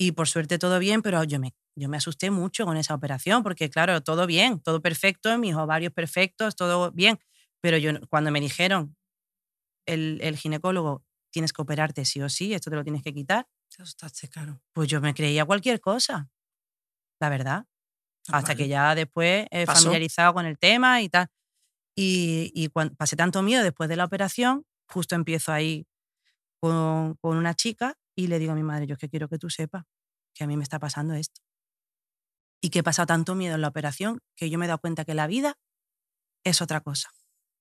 [0.00, 3.42] y por suerte todo bien, pero yo me, yo me asusté mucho con esa operación
[3.42, 7.18] porque claro, todo bien, todo perfecto, mis ovarios perfectos, todo bien,
[7.60, 8.96] pero yo cuando me dijeron
[9.86, 13.46] el, el ginecólogo, tienes que operarte sí o sí, esto te lo tienes que quitar,
[13.68, 14.58] Te asustaste, claro.
[14.72, 16.30] pues yo me creía cualquier cosa,
[17.20, 17.66] la verdad.
[18.28, 21.28] Hasta que ya después he familiarizado con el tema y tal.
[21.96, 25.86] Y, y cuando pasé tanto miedo después de la operación, justo empiezo ahí
[26.60, 29.38] con, con una chica y le digo a mi madre, yo es que quiero que
[29.38, 29.84] tú sepas
[30.34, 31.40] que a mí me está pasando esto.
[32.62, 35.04] Y que he pasado tanto miedo en la operación que yo me he dado cuenta
[35.04, 35.58] que la vida
[36.44, 37.10] es otra cosa.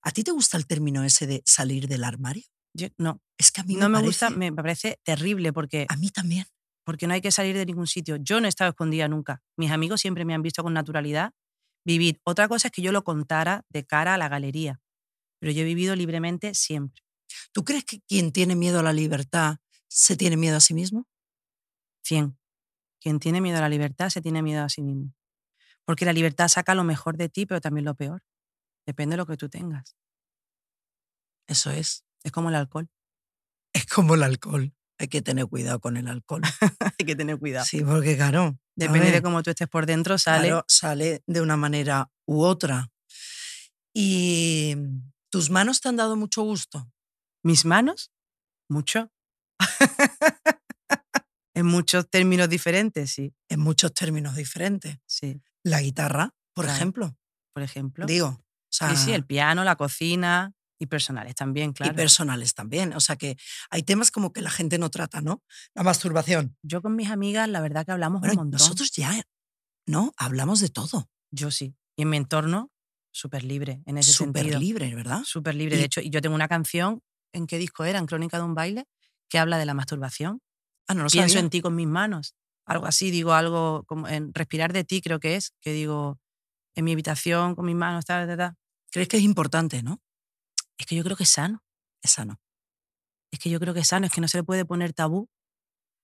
[0.02, 2.44] ¿A ti te gusta el término ese de salir del armario?
[2.74, 5.96] Yo- no, Es que a mí no me, me, gusta, me parece terrible porque A
[5.98, 6.46] mí también.
[6.86, 8.18] porque no hay que salir de ningún sitio.
[8.18, 9.42] Yo no he estado escondida nunca.
[9.58, 11.34] Mis amigos siempre me han visto con naturalidad
[11.86, 12.20] vivir.
[12.24, 14.80] Otra cosa es que yo lo contara de cara a la galería,
[15.40, 17.02] pero yo he vivido libremente siempre.
[17.54, 19.58] ¿Tú crees que quien tiene miedo a la libertad
[19.90, 21.08] se tiene miedo a sí mismo?
[22.04, 22.38] 100.
[23.02, 25.14] Quien tiene miedo a la libertad se tiene miedo a sí mismo.
[25.86, 28.24] Porque la libertad saca lo mejor de ti, pero también lo peor.
[28.86, 29.96] Depende de lo que tú tengas.
[31.48, 32.06] Eso es.
[32.24, 32.90] Es como el alcohol.
[33.74, 34.74] Es como el alcohol.
[34.98, 36.42] Hay que tener cuidado con el alcohol.
[37.00, 37.66] Hay que tener cuidado.
[37.66, 38.60] Sí, porque claro.
[38.76, 40.48] Depende de cómo tú estés por dentro, sale.
[40.48, 42.92] claro, sale de una manera u otra.
[43.94, 44.76] ¿Y
[45.30, 46.92] tus manos te han dado mucho gusto?
[47.44, 48.12] Mis manos,
[48.70, 49.12] mucho.
[51.54, 53.34] en muchos términos diferentes, sí.
[53.50, 54.98] En muchos términos diferentes.
[55.06, 56.78] Sí, La guitarra, por Claro.
[56.78, 57.16] ejemplo.
[57.54, 58.06] por ejemplo.
[58.06, 58.28] Digo.
[58.28, 58.42] O
[58.72, 61.92] sea, Sí, sí, el piano, la cocina y personales también, claro.
[61.92, 62.94] Y personales también.
[62.94, 63.36] O sea que
[63.70, 65.44] hay temas como que la gente no trata, ¿no?
[65.74, 66.56] La masturbación.
[66.62, 68.60] Yo con mis amigas, la verdad que hablamos Bueno, un montón.
[68.60, 69.22] nosotros ya,
[69.88, 70.14] ¿no?
[70.16, 71.10] Hablamos de todo.
[71.32, 71.76] Yo sí.
[71.98, 72.72] Y en mi entorno,
[73.12, 74.60] súper libre en ese Súper sentido.
[74.62, 75.24] libre, ¿verdad?
[75.26, 75.76] Súper libre.
[75.76, 77.02] Y- De hecho, yo tengo una canción,
[77.34, 78.00] ¿en qué disco era?
[78.00, 78.86] En Crónica de un baile,
[79.30, 80.42] que habla de la masturbación.
[80.88, 81.44] Ah, no lo Pienso sabía.
[81.46, 82.36] en ti con mis manos.
[82.66, 86.20] Algo así, digo algo como en respirar de ti, creo que es, que digo
[86.76, 88.56] en mi habitación con mis manos, tal, tal, tal.
[88.92, 90.02] ¿Crees que es importante, no?
[90.78, 91.64] Es que yo creo que es sano.
[92.02, 92.40] Es sano.
[93.32, 95.30] Es que yo creo que es sano, es que no se le puede poner tabú.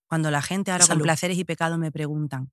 [0.07, 1.03] Cuando la gente ahora con Salud.
[1.03, 2.51] placeres y pecados me preguntan,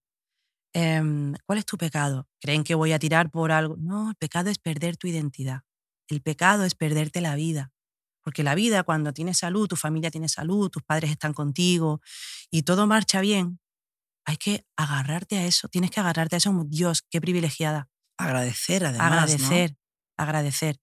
[0.74, 2.26] em, ¿cuál es tu pecado?
[2.40, 3.76] ¿Creen que voy a tirar por algo?
[3.76, 5.62] No, el pecado es perder tu identidad.
[6.08, 7.72] El pecado es perderte la vida.
[8.22, 12.00] Porque la vida, cuando tienes salud, tu familia tiene salud, tus padres están contigo
[12.50, 13.60] y todo marcha bien,
[14.24, 15.68] hay que agarrarte a eso.
[15.68, 17.88] Tienes que agarrarte a eso como Dios, qué privilegiada.
[18.18, 19.08] Agradecer, además.
[19.10, 19.14] ¿no?
[19.16, 19.76] agradecer,
[20.16, 20.80] agradecer.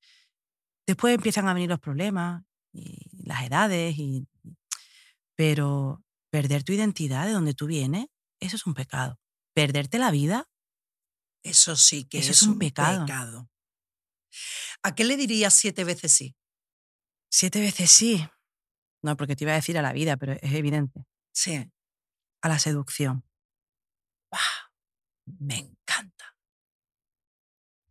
[0.86, 4.28] Después empiezan a venir los problemas y las edades, y,
[5.36, 8.08] pero perder tu identidad de donde tú vienes,
[8.40, 9.20] eso es un pecado.
[9.54, 10.48] Perderte la vida,
[11.44, 13.06] Eso sí que Eso es, es un un pecado.
[13.06, 13.50] pecado.
[14.84, 16.36] ¿A qué le dirías siete veces sí?
[17.30, 18.28] Siete veces sí.
[19.02, 21.06] No, porque te iba a decir a la vida, pero es evidente.
[21.34, 21.72] Sí.
[22.42, 23.24] A la seducción.
[25.40, 26.36] Me encanta.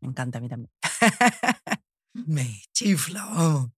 [0.01, 0.73] Me encanta a mí también.
[2.15, 3.71] Me chifla, vamos.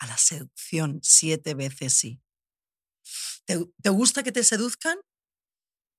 [0.00, 2.20] A la seducción siete veces sí.
[3.44, 4.98] ¿Te, te gusta que te seduzcan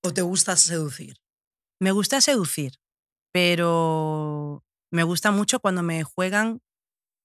[0.03, 1.17] o te gusta seducir?
[1.79, 2.79] Me gusta seducir,
[3.31, 6.61] pero me gusta mucho cuando me juegan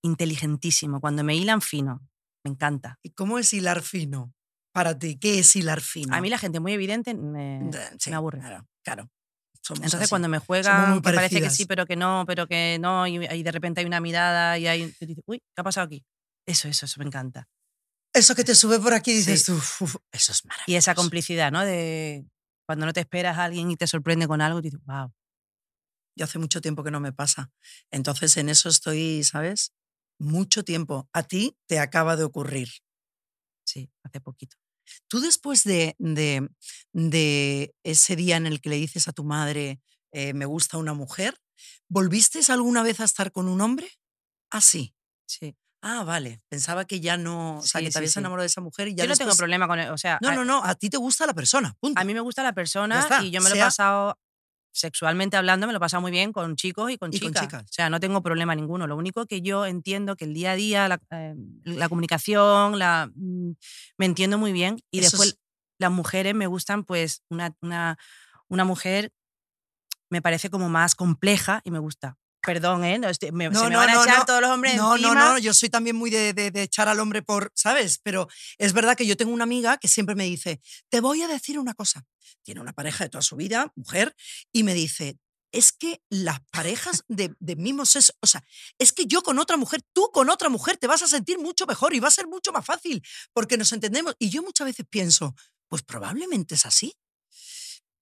[0.08, 2.00] inteligentísimo, cuando me hilan fino.
[2.44, 2.98] Me encanta.
[3.02, 4.32] ¿Y cómo es hilar fino?
[4.72, 6.14] Para ti, ¿qué es hilar fino?
[6.14, 8.38] A mí la gente muy evidente me, sí, me aburre.
[8.40, 9.10] Claro, claro.
[9.62, 10.10] Somos Entonces así.
[10.10, 13.42] cuando me juegan, que parece que sí, pero que no, pero que no, y, y
[13.42, 14.94] de repente hay una mirada y hay...
[15.00, 16.04] y dices, Uy, ¿qué ha pasado aquí?
[16.46, 17.48] Eso, eso, eso me encanta.
[18.14, 19.52] Eso que te sube por aquí dices Sí.
[19.52, 20.70] "Uf, uf, eso es maravilloso.
[20.72, 21.64] Y esa complicidad, ¿no?
[21.64, 22.24] De
[22.66, 25.12] cuando no te esperas a alguien y te sorprende con algo, dices, wow.
[26.16, 27.50] Yo hace mucho tiempo que no me pasa.
[27.90, 29.72] Entonces en eso estoy, ¿sabes?
[30.18, 31.08] Mucho tiempo.
[31.12, 32.68] A ti te acaba de ocurrir.
[33.64, 34.56] Sí, hace poquito.
[35.06, 36.48] Tú después de, de,
[36.92, 39.80] de ese día en el que le dices a tu madre,
[40.12, 41.38] eh, me gusta una mujer,
[41.88, 43.90] ¿volviste alguna vez a estar con un hombre?
[44.50, 44.94] Ah, sí.
[45.26, 45.54] Sí.
[45.82, 46.40] Ah, vale.
[46.48, 48.18] Pensaba que ya no, o sea, Sí, que te habías sí.
[48.18, 49.78] enamorado de esa mujer y ya Yo no tengo después- problema con...
[49.78, 52.00] el- O sea, No, no, no, a ti te gusta la persona, punto.
[52.00, 54.18] A mí me gusta la persona y yo me lo he pasado
[54.78, 57.42] sexualmente hablando, me lo he pasado muy bien con chicos y con, Y con chicas.
[57.42, 57.62] chicas.
[57.64, 58.86] O sea, no tengo problema ninguno.
[58.86, 63.10] Lo único que yo entiendo que el día a día, la, eh, la comunicación, la,
[63.14, 63.50] mm,
[63.98, 64.78] me entiendo muy bien.
[64.90, 65.38] Y Eso después es-
[65.78, 67.98] las mujeres me gustan, pues, una, una,
[68.48, 69.12] una mujer
[70.10, 72.16] me parece como más compleja y me gusta.
[72.40, 72.98] Perdón, ¿eh?
[72.98, 74.24] No, estoy- me, No, se me no, van a no, echar no.
[74.26, 75.14] todos los hombres No, encima.
[75.14, 77.98] no, no, yo soy también muy de, de- de echar al hombre por, ¿sabes?
[78.02, 78.28] Pero
[78.58, 81.58] es verdad que yo tengo una amiga que siempre me dice, te voy a decir
[81.58, 82.04] una cosa.
[82.44, 84.14] Tiene una pareja de toda su vida, mujer,
[84.52, 85.18] y me dice,
[85.50, 88.44] es que las parejas de, de mismo sexo, o sea,
[88.78, 91.66] es que yo con otra mujer, tú con otra mujer te vas a sentir mucho
[91.66, 94.14] mejor y va a ser mucho más fácil porque nos entendemos.
[94.18, 95.34] Y yo muchas veces pienso,
[95.68, 96.94] pues probablemente es así.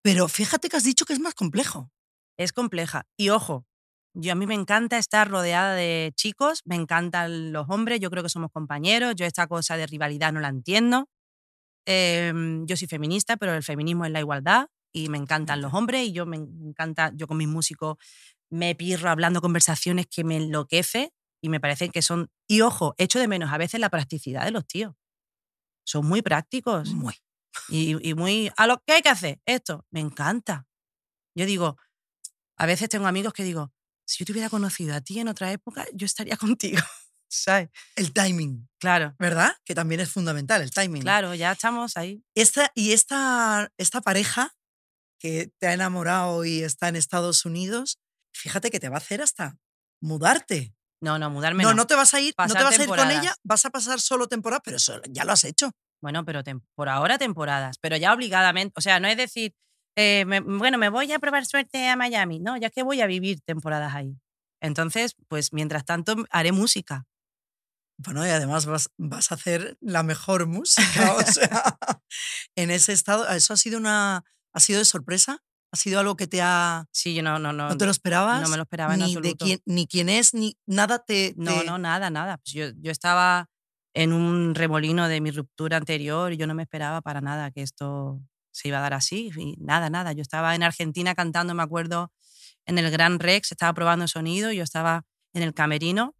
[0.02, 1.90] Pero fíjate que has dicho que es más complejo.
[2.38, 3.06] es compleja.
[3.16, 3.66] Y ojo,
[4.18, 8.22] yo a mí me encanta estar rodeada de chicos, me encantan los hombres, yo creo
[8.22, 11.08] que somos compañeros, yo esta cosa de rivalidad no la entiendo.
[11.86, 16.08] Em, yo soy feminista, pero el feminismo es la igualdad y me encantan los hombres
[16.08, 17.96] y yo me, me encanta, yo con mis músicos
[18.50, 21.12] me pirro hablando conversaciones que me enloquece
[21.42, 24.50] y me parecen que son, y ojo, echo de menos a veces la practicidad de
[24.50, 24.94] los tíos.
[25.84, 27.14] Son muy prácticos Muy.
[27.68, 30.66] y, y muy, a lo que hay que hacer, esto, me encanta.
[31.36, 31.76] Yo digo,
[32.56, 33.72] a veces tengo amigos que digo,
[34.06, 36.80] si yo te hubiera conocido a ti en otra época, yo estaría contigo,
[37.28, 37.68] ¿sabes?
[37.96, 39.52] El timing, Claro, ¿verdad?
[39.64, 41.02] Que también es fundamental, el timing.
[41.02, 42.22] claro, ya estamos ahí.
[42.34, 44.54] Esta, y esta, esta pareja
[45.18, 47.98] que te ha enamorado y está en Estados Unidos,
[48.34, 49.58] fíjate que te va a hacer hasta
[50.00, 50.74] mudarte.
[51.02, 51.76] No, no, mudarme No, no.
[51.76, 53.70] no te vas a ir, no Pasar te vas a ir con ella, vas a
[53.70, 55.70] pasar solo temporada, pero eso ya lo has hecho.
[56.02, 56.42] Bueno, pero
[56.74, 58.72] por ahora temporadas, pero ya obligadamente.
[58.76, 59.54] O sea, no es decir,
[59.96, 62.38] eh, me- bueno, me voy a probar suerte a Miami.
[62.40, 64.16] No, ya que voy a vivir temporadas ahí.
[64.60, 67.04] Entonces, pues mientras tanto haré música.
[67.98, 71.14] Bueno, y además vas, vas a hacer la mejor música.
[71.14, 71.78] o sea,
[72.56, 74.22] en ese estado, ¿eso ha sido una,
[74.52, 75.38] ha sido de sorpresa?
[75.72, 77.68] ¿Ha sido algo que te ha, Sí, yo no, no, no.
[77.70, 78.42] no te lo esperabas?
[78.42, 79.44] no me lo esperaba en ni de absoluto.
[79.44, 82.38] quién, ni quién es, ni nada te, No, te- no, nada, nada.
[82.38, 83.48] Pues yo, yo estaba
[83.94, 87.62] en un remolino de mi ruptura anterior y yo no me esperaba para nada que
[87.62, 88.20] esto
[88.56, 89.30] se iba a dar así.
[89.36, 90.12] Y nada, nada.
[90.12, 92.12] Yo estaba en Argentina cantando, me acuerdo,
[92.64, 95.04] en el Gran Rex, estaba probando sonido y yo estaba
[95.34, 96.14] en el camerino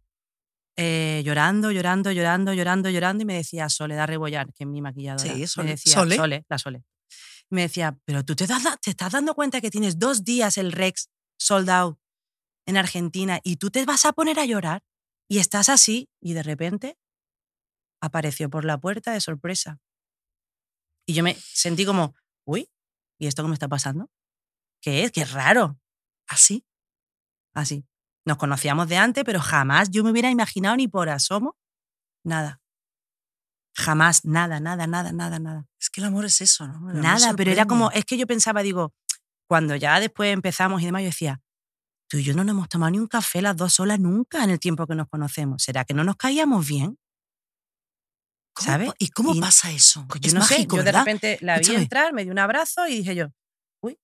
[0.77, 5.33] eh, llorando, llorando, llorando, llorando, llorando y me decía Soledad Rebollar, que es mi maquilladora.
[5.33, 6.15] Sí, Sole- Me decía, Sole.
[6.15, 6.83] Sole, la Sole.
[7.49, 10.71] Me decía, pero tú te, das- te estás dando cuenta que tienes dos días el
[10.71, 11.09] Rex
[11.39, 11.97] sold out
[12.67, 14.83] en Argentina y tú te vas a poner a llorar
[15.29, 16.97] y estás así y de repente
[18.01, 19.79] apareció por la puerta de sorpresa.
[21.07, 22.13] Y yo me sentí como,
[22.47, 22.71] uy,
[23.19, 24.09] ¿y esto qué me está pasando?
[24.81, 25.11] ¿Qué es?
[25.11, 25.79] Qué raro.
[26.27, 26.65] Así,
[27.53, 27.85] así.
[28.25, 31.57] Nos conocíamos de antes, pero jamás yo me hubiera imaginado ni por asomo
[32.23, 32.61] nada.
[33.75, 35.65] Jamás, nada, nada, nada, nada, nada.
[35.79, 36.91] Es que el amor es eso, ¿no?
[36.91, 38.93] El Nada, pero era como, es que yo pensaba, digo,
[39.47, 41.41] cuando ya después empezamos y demás, yo decía,
[42.09, 44.49] tú y yo no nos hemos tomado ni un café las dos solas nunca en
[44.49, 45.63] el tiempo que nos conocemos.
[45.63, 46.97] ¿Será que no nos caíamos bien?
[48.57, 48.89] ¿Cómo ¿sabes?
[48.99, 50.05] ¿Y cómo Y- pasa eso?
[50.19, 50.99] Yo es no mágico, sé, yo de ¿verdad?
[51.01, 51.83] repente la vi Escúchame.
[51.83, 53.27] entrar, me dio un abrazo y dije yo,
[53.81, 53.99] uy,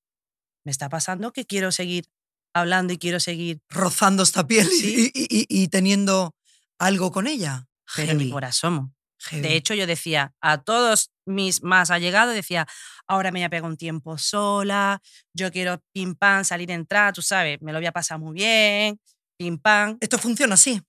[0.65, 2.05] me está pasando que quiero seguir
[2.53, 5.11] hablando y quiero seguir, Rozando esta piel y- Sí.
[5.13, 6.35] y, y- y teniendo
[6.79, 7.65] algo con ella.
[7.95, 8.93] pero ni Heavy, por asomo.
[9.19, 9.41] heavy.
[9.41, 12.67] De hecho, yo decía a todos mis más allegados, decía,
[13.07, 15.01] ahora me voy a pegar un tiempo sola,
[15.33, 18.99] yo quiero pim pam, salir, entrar, tú sabes, me lo voy a pasar muy bien,
[19.37, 20.81] pim pam, Esto funciona así.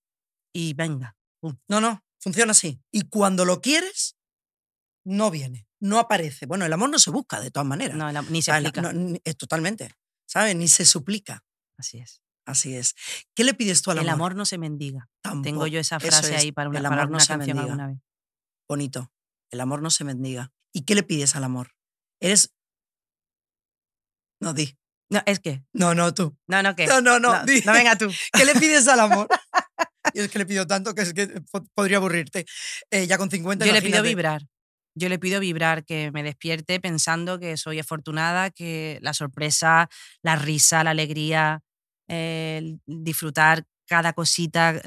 [0.54, 1.16] y venga.
[1.68, 2.80] No, no, funciona así.
[2.90, 4.16] Y cuando lo quieres,
[5.06, 6.46] no viene, no aparece.
[6.46, 7.96] Bueno, el amor no se busca de todas maneras.
[7.96, 8.80] No, ni se Ah, explica.
[8.82, 9.92] no, ni- es totalmente,
[10.26, 10.56] ¿sabes?
[10.56, 11.44] Ni se suplica.
[11.78, 12.20] Así es.
[12.46, 12.94] Así es.
[13.34, 14.32] ¿Qué le pides tú al El amor?
[14.32, 15.08] amor no se mendiga.
[15.42, 17.56] Tengo yo esa frase es, ahí para una, el para amor no una se canción
[17.56, 17.72] mendiga.
[17.72, 17.98] alguna vez.
[18.68, 19.12] Bonito.
[19.50, 20.52] El amor no se mendiga.
[20.72, 21.70] ¿Y qué le pides al amor?
[22.20, 22.52] Eres.
[24.40, 24.76] No, di.
[25.10, 26.36] No, es que, No, no, tú.
[26.48, 26.86] no, no, que.
[26.86, 27.32] No, no, no.
[27.38, 27.60] no, di.
[27.62, 28.08] no, venga tú.
[28.32, 29.28] ¿Qué le pides al amor?
[30.14, 32.46] Y es que le pido tanto que es que po- podría aburrirte.
[32.90, 34.08] Eh, ya con 50 Yo le pido imagínate.
[34.08, 34.42] vibrar.
[34.96, 39.88] Yo le pido vibrar, que me despierte pensando que soy afortunada, que la sorpresa,
[40.22, 41.60] la risa, la alegría,
[42.08, 44.80] el disfrutar cada cosita,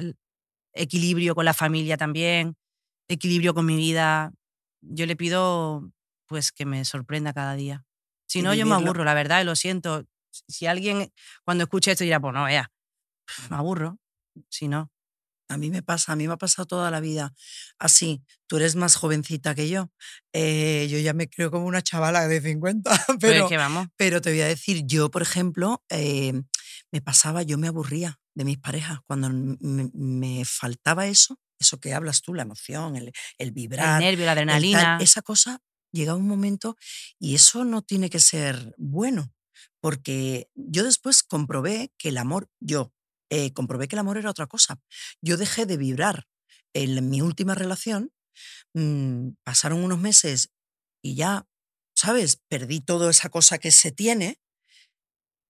[0.73, 2.55] equilibrio con la familia también,
[3.09, 4.31] equilibrio con mi vida.
[4.81, 5.91] Yo le pido
[6.27, 7.83] pues que me sorprenda cada día.
[8.27, 10.05] Si no, yo me aburro, la verdad, y lo siento.
[10.31, 11.11] Si alguien
[11.45, 12.71] cuando escuche esto dirá, pues no, vea,
[13.49, 13.97] me aburro.
[14.49, 14.89] Si no,
[15.49, 17.33] A mí me pasa, a mí me ha pasado toda la vida
[17.79, 18.23] así.
[18.47, 19.91] Tú eres más jovencita que yo.
[20.33, 23.87] Eh, yo ya me creo como una chavala de 50, pero pero, es que vamos.
[23.95, 26.33] pero te voy a decir, yo, por ejemplo, eh,
[26.91, 28.99] me pasaba, yo me aburría de mis parejas.
[29.07, 33.99] Cuando me, me faltaba eso, eso que hablas tú, la emoción, el, el El vibrar,
[34.01, 34.97] nervio, la tal, adrenalina.
[35.01, 35.59] esa cosa
[35.91, 36.75] llega un momento
[37.19, 39.33] y eso no tiene que ser bueno,
[39.79, 42.93] porque yo después comprobé que el amor, yo
[43.29, 44.79] eh, comprobé que el amor era otra cosa.
[45.21, 46.27] Yo dejé de vibrar
[46.73, 48.11] en mi última relación,
[48.73, 50.51] mm, pasaron unos meses
[51.03, 51.47] y ya,
[51.95, 52.41] ¿sabes?
[52.49, 54.39] Perdí toda esa cosa que se tiene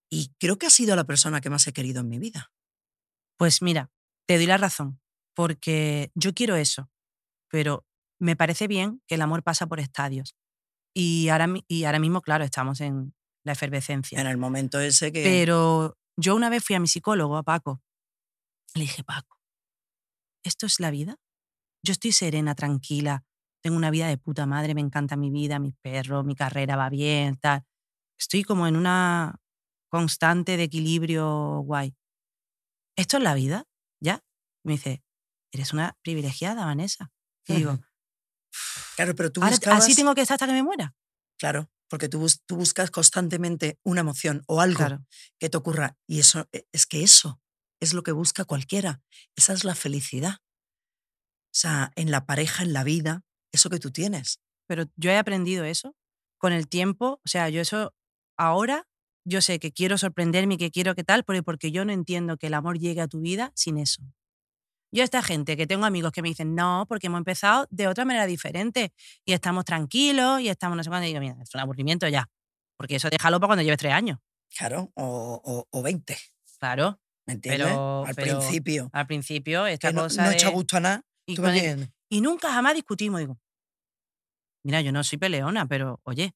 [0.09, 2.51] y creo que ha sido la persona que más he querido en mi vida.
[3.37, 3.91] Pues mira,
[4.25, 4.99] te doy la razón,
[5.35, 6.89] porque yo quiero eso,
[7.49, 7.85] pero
[8.19, 10.35] me parece bien que el amor pasa por estadios.
[10.95, 13.13] Y ahora, y ahora mismo, claro, estamos en
[13.43, 14.19] la efervescencia.
[14.19, 15.23] En el momento ese que...
[15.23, 17.81] Pero yo una vez fui a mi psicólogo, a Paco,
[18.73, 19.39] le dije, Paco,
[20.43, 21.15] ¿esto es la vida?
[21.83, 23.23] Yo estoy serena, tranquila,
[23.61, 26.89] tengo una vida de puta madre, me encanta mi vida, mis perros, mi carrera va
[26.89, 27.63] bien, tal.
[28.19, 29.35] Estoy como en una
[29.89, 31.95] constante de equilibrio guay.
[32.95, 33.65] ¿Esto es la vida?
[34.01, 34.23] ¿Ya?
[34.63, 35.03] Me dice,
[35.51, 37.11] eres una privilegiada, Vanessa.
[37.45, 37.79] Y digo.
[38.95, 39.83] Claro, pero tú "Ahora, buscabas...
[39.83, 40.95] así tengo que estar hasta que me muera.
[41.37, 45.05] Claro, porque tú, bus- tú buscas constantemente una emoción o algo Claro.
[45.39, 45.95] que te ocurra.
[46.07, 47.39] Y eso e- es que eso
[47.79, 49.01] es lo que busca cualquiera.
[49.35, 50.37] Esa es la felicidad.
[50.39, 53.21] O sea, en la pareja, en la vida,
[53.51, 54.39] eso que tú tienes.
[54.69, 55.95] pero yo he aprendido eso
[56.37, 57.21] con el tiempo.
[57.25, 57.93] O sea, yo eso
[58.37, 58.85] ahora,
[59.25, 62.37] yo sé que quiero sorprenderme y que quiero que tal, pero porque yo no entiendo
[62.37, 64.01] que el amor llegue a tu vida sin eso.
[64.91, 68.05] Yo esta gente que tengo amigos que me dicen, no, porque hemos empezado de otra
[68.05, 68.93] manera diferente
[69.25, 71.05] y estamos tranquilos y estamos no sé cuándo.
[71.05, 72.29] Y digo, mira, es un aburrimiento ya.
[72.77, 74.19] Porque eso déjalo para cuando lleves tres años.
[74.55, 76.17] Claro, o, o, o 20.
[76.59, 77.67] Claro, ¿Me entiendes?
[77.67, 78.89] Pero- Al pero principio.
[78.93, 81.01] al principio esta Que no, cosa no de- echa gusto a nada.
[81.27, 81.95] y, ¿Tú con me el- entiendes?
[82.09, 83.19] y nunca jamás discutimos.
[83.19, 83.37] Digo,
[84.63, 86.33] mira, yo no soy peleona, pero oye,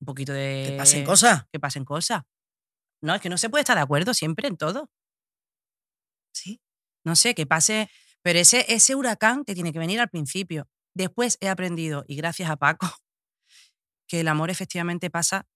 [0.00, 0.66] un poquito de...
[0.70, 1.46] Que pasen cosas.
[1.50, 2.22] que pasen cosas.
[3.02, 4.90] No, es que no se puede estar de acuerdo siempre en todo.
[6.34, 6.60] Sí.
[7.04, 7.90] No sé, que pase.
[8.22, 10.68] Pero ese, ese huracán que tiene que venir al principio.
[10.94, 12.86] Después he aprendido, y gracias a Paco,
[14.06, 15.46] que el amor efectivamente pasa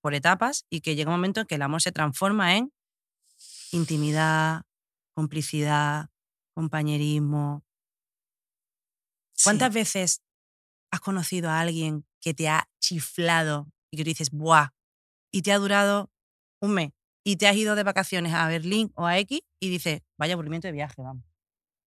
[0.00, 2.72] por etapas y que llega un momento en que el amor se transforma en
[3.72, 4.62] intimidad,
[5.14, 6.08] complicidad,
[6.54, 7.64] compañerismo.
[9.42, 9.74] ¿Cuántas sí.
[9.74, 10.22] veces
[10.90, 14.70] has conocido a alguien que te ha chiflado y que dices, ¡buah!
[15.30, 16.10] Y te ha durado
[16.60, 16.90] un mes
[17.24, 20.68] y te has ido de vacaciones a Berlín o a X y dices, vaya aburrimiento
[20.68, 21.24] de viaje, vamos.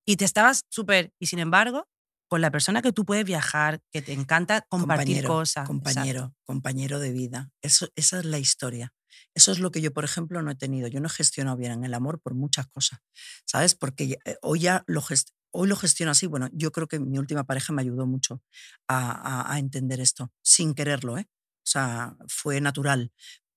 [0.05, 1.88] Y te estabas súper, y sin embargo,
[2.27, 5.67] con la persona que tú puedes viajar, que te encanta compartir compañero, cosas.
[5.67, 6.38] Compañero, exacto.
[6.45, 7.51] compañero de vida.
[7.61, 8.93] Eso, esa es la historia.
[9.36, 10.88] Eso es lo que yo, por ejemplo, no he tenido.
[10.88, 12.99] Yo no he gestionado bien el amor por muchas cosas,
[13.45, 13.75] ¿sabes?
[13.75, 15.03] Porque eh, hoy ya lo,
[15.51, 16.25] hoy lo gestiono así.
[16.25, 18.41] Bueno, yo creo que mi última pareja me ayudó mucho
[18.88, 21.27] a, a entender esto, sin quererlo, ¿eh?
[21.63, 23.11] O sea, fue natural,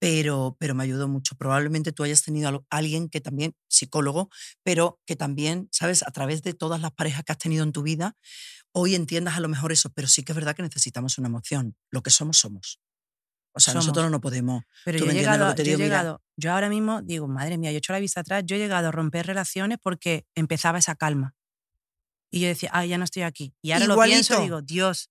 [0.05, 1.35] pero, pero me ayudó mucho.
[1.35, 4.29] Probablemente tú hayas tenido a alguien que también, psicólogo,
[4.63, 6.03] pero que también, ¿sabes?
[6.03, 8.15] A través de todas las parejas que has tenido en tu vida,
[8.73, 11.75] hoy entiendas a lo mejor eso, pero sí que es verdad que necesitamos una emoción.
[11.91, 12.81] Lo que somos, somos.
[13.55, 14.65] O sea, nosotros no podemos.
[14.85, 17.79] Pero yo he llegado, yo, he llegado yo ahora mismo digo, madre mía, yo he
[17.79, 21.35] hecho la vista atrás, yo he llegado a romper relaciones porque empezaba esa calma.
[22.31, 23.55] Y yo decía, ay, ya no estoy aquí.
[23.63, 25.09] Y ahora lo pienso y digo, Dios,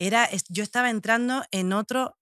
[0.00, 2.16] era, yo estaba entrando en otro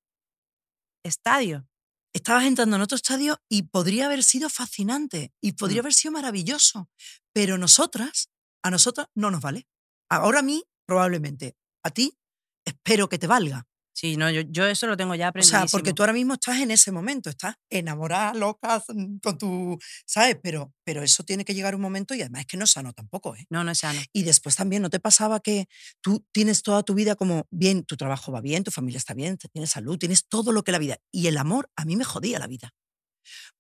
[1.03, 1.68] estadio.
[2.15, 5.85] Estabas entrando en otro estadio y podría haber sido fascinante y podría mm.
[5.85, 6.91] haber sido maravilloso.
[7.33, 8.31] Pero nosotras,
[8.65, 9.69] a nosotras no nos vale.
[10.11, 11.57] Ahora a mí, probablemente.
[11.85, 12.19] A ti,
[12.65, 13.68] espero que te valga.
[13.99, 15.57] Sí, no, yo, yo eso lo tengo ya aprendido.
[15.57, 19.37] O sea, porque tú ahora mismo estás en ese momento, estás enamorada, loca, mm, con
[19.37, 19.77] tu,
[20.07, 20.37] ¿sabes?
[20.41, 22.93] Pero, pero eso tiene que llegar un momento y además es que no es sano
[22.93, 23.45] tampoco, ¿eh?
[23.51, 24.01] No, no es sano.
[24.13, 25.67] Y después también, ¿no te pasaba que
[26.01, 29.37] tú tienes toda tu vida como bien, tu trabajo va bien, tu familia está bien,
[29.37, 30.99] tienes salud, tienes todo lo que la vida.
[31.11, 32.71] Y el amor a mí me jodía la vida.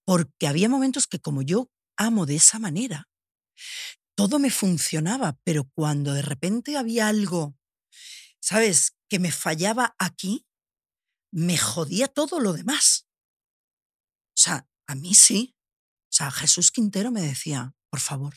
[0.05, 3.09] Porque había momentos que como yo amo de esa manera,
[4.15, 7.57] todo me funcionaba, pero cuando de repente había algo,
[8.41, 8.95] ¿sabes?
[9.09, 10.47] Que me fallaba aquí,
[11.33, 13.09] me jodía todo lo demás.
[14.31, 15.57] O sea, a mí sí.
[16.05, 18.35] O sea, Jesús Quintero me decía, por favor,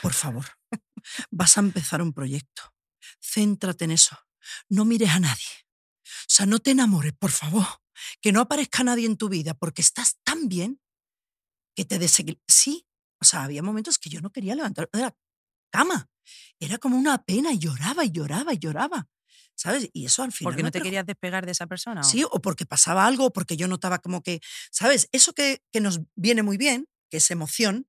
[0.00, 0.46] por favor,
[1.30, 2.74] vas a empezar un proyecto.
[3.20, 4.16] Céntrate en eso.
[4.68, 5.66] No mires a nadie.
[6.04, 7.66] O sea, no te enamores, por favor.
[8.20, 10.80] Que no aparezca nadie en tu vida porque estás tan bien
[11.74, 12.44] que te desequilibras.
[12.48, 12.86] Sí,
[13.20, 15.16] o sea, había momentos que yo no quería levantar de la
[15.72, 16.10] cama.
[16.58, 19.08] Era como una pena lloraba y lloraba y lloraba.
[19.54, 19.88] ¿Sabes?
[19.92, 20.52] Y eso al final...
[20.52, 22.02] ¿Porque no te querías despegar de esa persona?
[22.02, 25.08] Sí, o porque pasaba algo, o porque yo notaba como que, ¿sabes?
[25.12, 27.86] Eso que, que nos viene muy bien, que es emoción,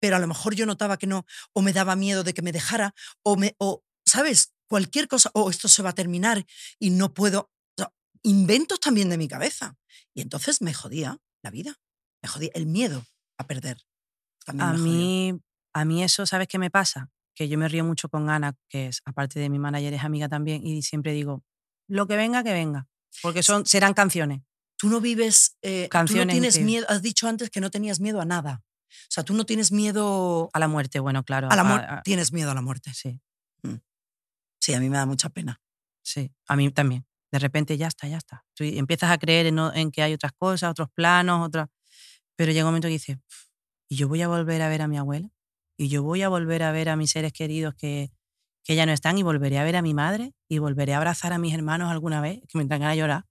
[0.00, 2.52] pero a lo mejor yo notaba que no, o me daba miedo de que me
[2.52, 4.52] dejara, o, me, o ¿sabes?
[4.68, 6.44] Cualquier cosa, o esto se va a terminar
[6.78, 7.50] y no puedo...
[8.22, 9.76] inventos también de mi cabeza.
[10.14, 11.74] Y entonces me jodía la vida,
[12.22, 13.04] me jodía el miedo
[13.38, 13.84] a perder.
[14.46, 15.32] a, mí,
[15.74, 17.10] a mí eso, ¿sabes qué me pasa?
[17.34, 20.28] Que yo me río mucho con Ana, que es, aparte de mi manager, es amiga
[20.28, 21.42] también, y siempre digo,
[21.88, 22.86] lo que venga, que venga,
[23.22, 24.42] porque son, serán canciones.
[24.76, 26.26] Tú no vives, eh, canciones.
[26.26, 28.62] Tú no tienes miedo, has dicho antes que no tenías miedo a nada.
[28.64, 30.50] O sea, tú no tienes miedo...
[30.52, 31.48] A la muerte, bueno, claro.
[31.50, 31.88] A la muerte.
[32.04, 32.92] Tienes miedo a la muerte.
[32.92, 33.20] Sí.
[33.62, 33.76] Mm.
[34.60, 35.60] Sí, a mí me da mucha pena.
[36.02, 37.06] Sí, a mí también.
[37.32, 38.44] De repente ya está, ya está.
[38.54, 41.68] Tú empiezas a creer en, en que hay otras cosas, otros planos, otras...
[42.36, 43.18] Pero llega un momento que dices,
[43.88, 45.28] ¿y yo voy a volver a ver a mi abuela?
[45.76, 48.10] Y yo voy a volver a ver a mis seres queridos que,
[48.64, 51.32] que ya no están y volveré a ver a mi madre y volveré a abrazar
[51.32, 53.24] a mis hermanos alguna vez, que me entran a llorar.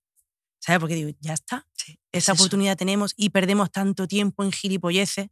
[0.60, 0.80] ¿Sabes?
[0.80, 1.68] Porque digo, ya está.
[2.12, 5.28] Esa oportunidad tenemos y perdemos tanto tiempo en gilipolleces.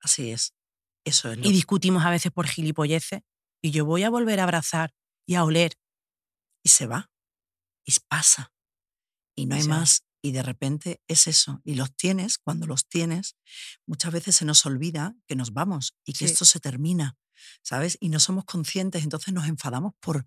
[0.00, 0.54] Así es.
[1.04, 1.38] Eso es.
[1.38, 3.20] Y discutimos a veces por gilipolleces.
[3.60, 4.94] Y yo voy a volver a abrazar
[5.26, 5.74] y a oler.
[6.62, 7.10] Y se va.
[7.84, 8.54] Y pasa.
[9.34, 11.60] Y no hay más y de repente es eso.
[11.64, 13.36] Y los tienes, cuando los tienes,
[13.86, 17.16] muchas veces se nos olvida que nos vamos y que esto se termina,
[17.62, 17.96] ¿sabes?
[18.00, 20.24] Y no somos conscientes, entonces nos enfadamos por,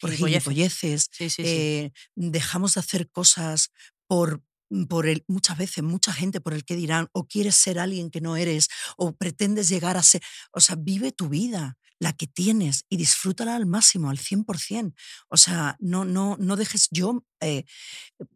[0.00, 3.70] por gilipolleces, eh, dejamos de hacer cosas
[4.06, 4.42] por,
[4.88, 8.20] por el, muchas veces, mucha gente por el que dirán, o quieres ser alguien que
[8.20, 12.84] no eres, o pretendes llegar a ser, o sea, vive tu vida, la que tienes,
[12.88, 14.94] y disfrútala al máximo, al 100%.
[15.28, 17.64] O sea, no, no, no dejes, yo, eh,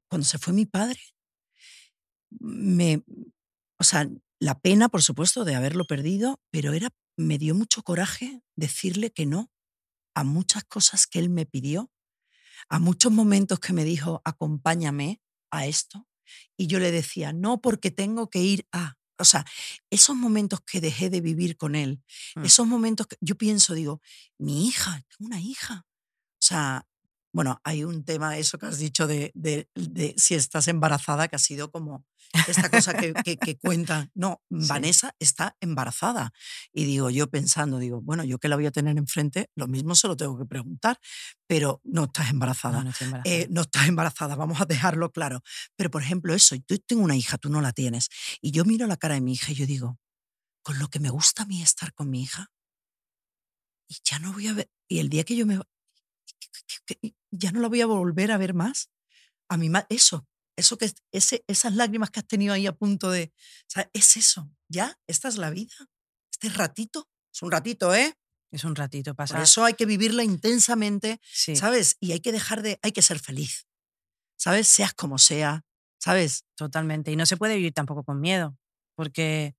[0.08, 1.00] cuando se fue mi padre,
[2.40, 3.04] me,
[3.78, 4.08] o sea,
[4.40, 9.26] la pena, por supuesto, de haberlo perdido, pero era, me dio mucho coraje decirle que
[9.26, 9.50] no
[10.14, 11.90] a muchas cosas que él me pidió,
[12.68, 15.20] a muchos momentos que me dijo, acompáñame
[15.50, 16.06] a esto,
[16.56, 19.44] y yo le decía, no porque tengo que ir a, o sea,
[19.90, 22.02] esos momentos que dejé de vivir con él,
[22.34, 22.44] mm.
[22.44, 24.00] esos momentos que yo pienso, digo,
[24.38, 25.86] mi hija, tengo una hija.
[25.86, 26.86] O sea,
[27.32, 31.38] bueno, hay un tema, eso que has dicho de, de, si estás embarazada, que ha
[31.38, 32.04] sido como
[32.46, 34.10] esta cosa que, que, cuentan.
[34.14, 36.32] No, Vanessa está embarazada.
[36.72, 39.94] Y digo, yo pensando, digo, bueno, yo que la voy a tener enfrente, lo mismo
[39.94, 41.00] se lo tengo que preguntar,
[41.46, 42.84] pero no estás embarazada.
[42.84, 42.92] No,
[43.24, 45.42] eh, no estás embarazada, vamos a dejarlo claro.
[45.74, 48.08] Pero, por ejemplo, eso, yo tengo una hija, tú no la tienes.
[48.42, 49.98] Y yo miro la cara de mi hija y yo digo,
[50.62, 52.50] con lo que me gusta a mí estar con mi hija,
[53.88, 55.60] y ya no voy a ver, y el día que yo me
[57.30, 58.90] ya no la voy a volver a ver más.
[59.48, 60.26] A mi eso,
[60.56, 63.32] eso que ese, esas lágrimas que has tenido ahí a punto de,
[63.92, 65.74] es eso, ya, esta es la vida.
[66.30, 68.14] Este ratito, es un ratito, ¿eh?
[68.50, 69.38] Es un ratito pasar.
[69.38, 71.96] Por eso hay que vivirla intensamente, ¿sabes?
[72.00, 73.66] Y hay que dejar de, hay que ser feliz,
[74.36, 74.68] ¿sabes?
[74.68, 75.64] Seas como sea,
[75.98, 76.44] ¿sabes?
[76.54, 77.10] Totalmente.
[77.10, 78.56] Y no se puede vivir tampoco con miedo,
[78.94, 79.54] porque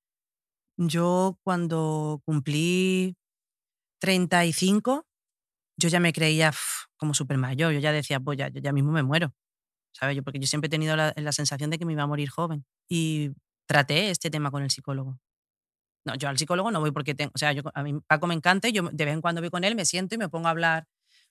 [0.77, 3.17] yo cuando cumplí
[3.99, 5.07] 35,
[5.83, 6.53] yo ya me creía
[6.97, 9.33] como súper mayor, yo ya decía, pues ya, yo ya mismo me muero,
[9.93, 10.15] ¿sabes?
[10.15, 12.29] Yo, porque yo siempre he tenido la, la sensación de que me iba a morir
[12.29, 12.65] joven.
[12.89, 13.31] Y
[13.67, 15.19] traté este tema con el psicólogo.
[16.05, 18.33] No, yo al psicólogo no voy porque tengo, o sea, yo, a mí Paco me
[18.33, 20.47] encanta y yo de vez en cuando voy con él, me siento y me pongo
[20.47, 20.85] a hablar.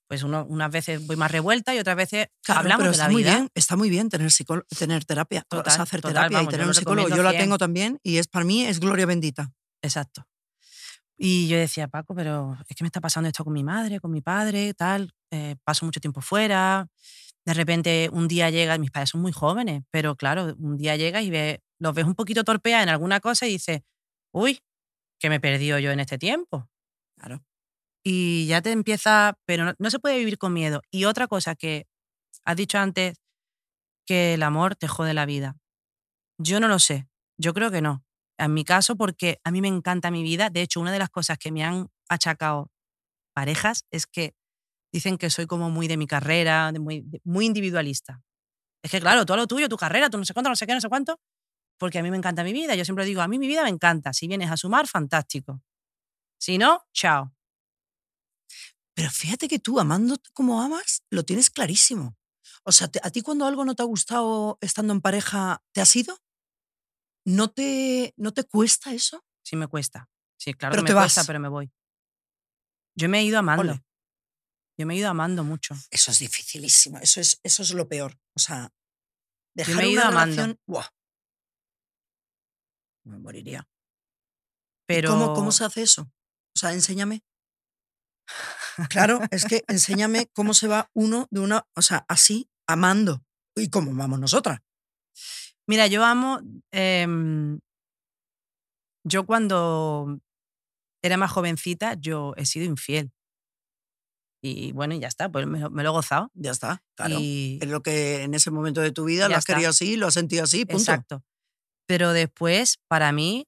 [0.08, 3.04] Pues uno, unas veces voy más revuelta y otras veces Claro, hablamos pero de está
[3.06, 3.34] la muy vida.
[3.34, 4.30] bien, está muy bien tener,
[4.78, 7.08] tener terapia, Total, hacer total, terapia vamos, y tener un psicólogo.
[7.08, 7.42] Yo la 100.
[7.42, 9.52] tengo también y es para mí es gloria bendita.
[9.82, 10.26] Exacto.
[11.24, 14.10] Y yo decía, Paco, pero es que me está pasando esto con mi madre, con
[14.10, 15.12] mi padre, tal.
[15.30, 16.88] eh, paso mucho tiempo fuera.
[17.46, 21.22] De repente un día llega, mis padres son muy jóvenes, pero claro, un día llegas
[21.22, 23.82] y ve, los ves un poquito torpeados en alguna cosa y dices,
[24.32, 24.58] uy,
[25.20, 26.68] que me he perdido yo en este tiempo.
[27.16, 27.44] Claro.
[28.04, 30.82] Y ya te empieza, pero no, no se puede vivir con miedo.
[30.90, 31.86] Y otra cosa que
[32.44, 33.20] has dicho antes,
[34.06, 35.56] que el amor te jode la vida.
[36.36, 37.06] Yo no lo sé,
[37.38, 38.04] yo creo que no.
[38.44, 40.50] En mi caso, porque a mí me encanta mi vida.
[40.50, 42.70] De hecho, una de las cosas que me han achacado
[43.34, 44.34] parejas es que
[44.92, 48.20] dicen que soy como muy de mi carrera, muy, individualista.
[48.82, 50.74] Es que, claro, a lo tuyo, tu carrera, tú no sé cuánto, no sé qué,
[50.74, 51.20] no sé cuánto,
[51.78, 52.74] porque a mí me encanta mi vida.
[52.74, 54.12] Yo siempre digo, a mí mi vida me encanta.
[54.12, 55.62] Si vienes a sumar, fantástico.
[56.38, 57.32] Si no, chao.
[58.94, 62.16] Pero fíjate que tú, amándote como amas, lo tienes clarísimo.
[62.64, 65.86] O sea, ¿a ti cuando algo no te ha gustado estando en pareja, te ha
[65.86, 66.21] sido?
[67.24, 69.24] ¿No te, ¿No te cuesta eso?
[69.44, 70.08] Sí me cuesta.
[70.38, 71.26] Sí, claro Pero que te me cuesta, vas.
[71.26, 71.72] pero me voy.
[72.96, 73.62] Yo me he ido amando.
[73.72, 73.84] Ole.
[74.78, 75.74] Yo me he ido amando mucho.
[75.90, 76.98] Eso es dificilísimo.
[76.98, 78.18] Eso es, eso es lo peor.
[78.34, 78.70] O sea,
[79.54, 80.34] dejar me he ido una amando.
[80.36, 80.60] relación.
[80.66, 80.88] ¡buah!
[83.04, 83.68] Me moriría.
[83.68, 86.02] ¿Y Pero ¿Cómo, ¿Cómo se hace eso?
[86.54, 87.22] O sea, enséñame.
[88.88, 93.24] Claro, es que enséñame cómo se va uno de una, o sea, así, amando.
[93.54, 94.60] Y cómo vamos nosotras.
[95.68, 96.40] Mira, yo amo.
[96.72, 97.58] em,
[99.04, 100.20] yo cuando
[101.02, 103.12] era más jovencita, yo he sido infiel.
[104.44, 106.30] Y bueno, ya está, pues me, lo- me lo he gozado.
[106.34, 107.16] Ya está, claro.
[107.20, 109.54] Y, Es lo que en ese momento de tu vida lo has está.
[109.54, 110.78] querido así, lo has sentido así, punto.
[110.80, 111.24] exacto.
[111.86, 113.46] Pero después, para mí,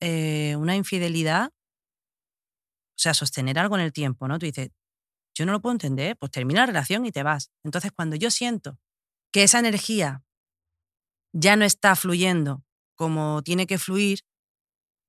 [0.00, 4.38] eh, una infidelidad, o sea, sostener algo en el tiempo, ¿no?
[4.38, 4.70] Tú dices,
[5.36, 7.50] yo no lo puedo entender, pues termina la relación y te vas.
[7.64, 8.78] Entonces, cuando yo siento
[9.32, 10.22] que esa energía
[11.32, 12.62] ya no está fluyendo
[12.96, 14.20] como tiene que fluir,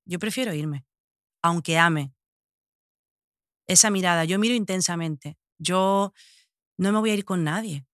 [0.06, 0.86] yo prefiero irme,
[1.44, 2.14] aunque ame.
[3.68, 5.38] Esa mirada, yo miro intensamente.
[5.60, 6.14] Yo
[6.78, 7.86] no me voy a ir con nadie.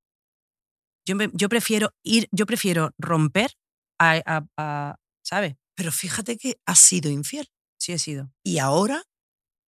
[1.05, 3.51] Yo, prefiero ir, yo prefiero romper
[3.99, 5.55] a, a- a- ¿sabes?
[5.75, 7.47] Pero fíjate que has sido infiel.
[7.79, 8.31] Sí he sido.
[8.43, 9.03] Y ahora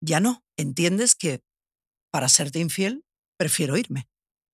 [0.02, 0.44] ya no.
[0.58, 1.42] Entiendes que
[2.12, 3.06] para serte infiel
[3.38, 4.08] prefiero irme.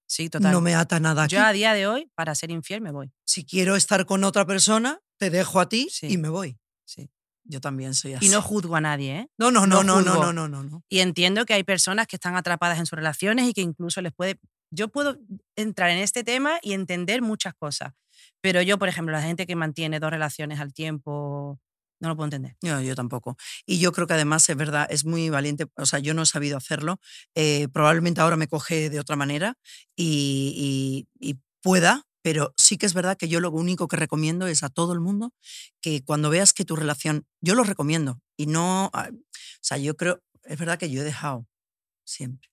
[0.08, 0.51] Sí, total.
[0.53, 1.36] No me ata nada aquí.
[1.36, 3.12] yo a día de hoy, para ser infiel, me voy.
[3.26, 6.08] Si quiero estar con otra persona, te dejo a ti Sí.
[6.10, 6.58] y me voy.
[6.86, 7.10] Sí.
[7.43, 8.26] Yo también soy así.
[8.26, 9.30] Y no juzgo a nadie, ¿eh?
[9.38, 10.84] no, no, no, no no, no, no, no, no.
[10.89, 14.14] Y entiendo que hay personas que están atrapadas en sus relaciones y que incluso les
[14.14, 14.39] puede...
[14.70, 15.18] Yo puedo
[15.55, 17.93] entrar en este tema y entender muchas cosas.
[18.41, 21.60] Pero yo, por ejemplo, la gente que mantiene dos relaciones al tiempo,
[22.00, 22.56] no lo puedo entender.
[22.64, 23.38] No, yo tampoco.
[23.66, 25.66] Y yo creo que además es verdad, es muy valiente.
[25.76, 27.00] O sea, yo no he sabido hacerlo.
[27.36, 29.56] eh, probablemente ahora me coge de otra manera
[29.95, 34.48] y, y- y pueda, pero sí que es verdad que yo lo único que recomiendo
[34.48, 35.34] es a todo el mundo
[35.82, 39.18] que cuando veas que tu relación, yo lo recomiendo y no, ah, o
[39.62, 41.48] sea, yo creo, es verdad que yo he dejado
[42.06, 42.50] siempre.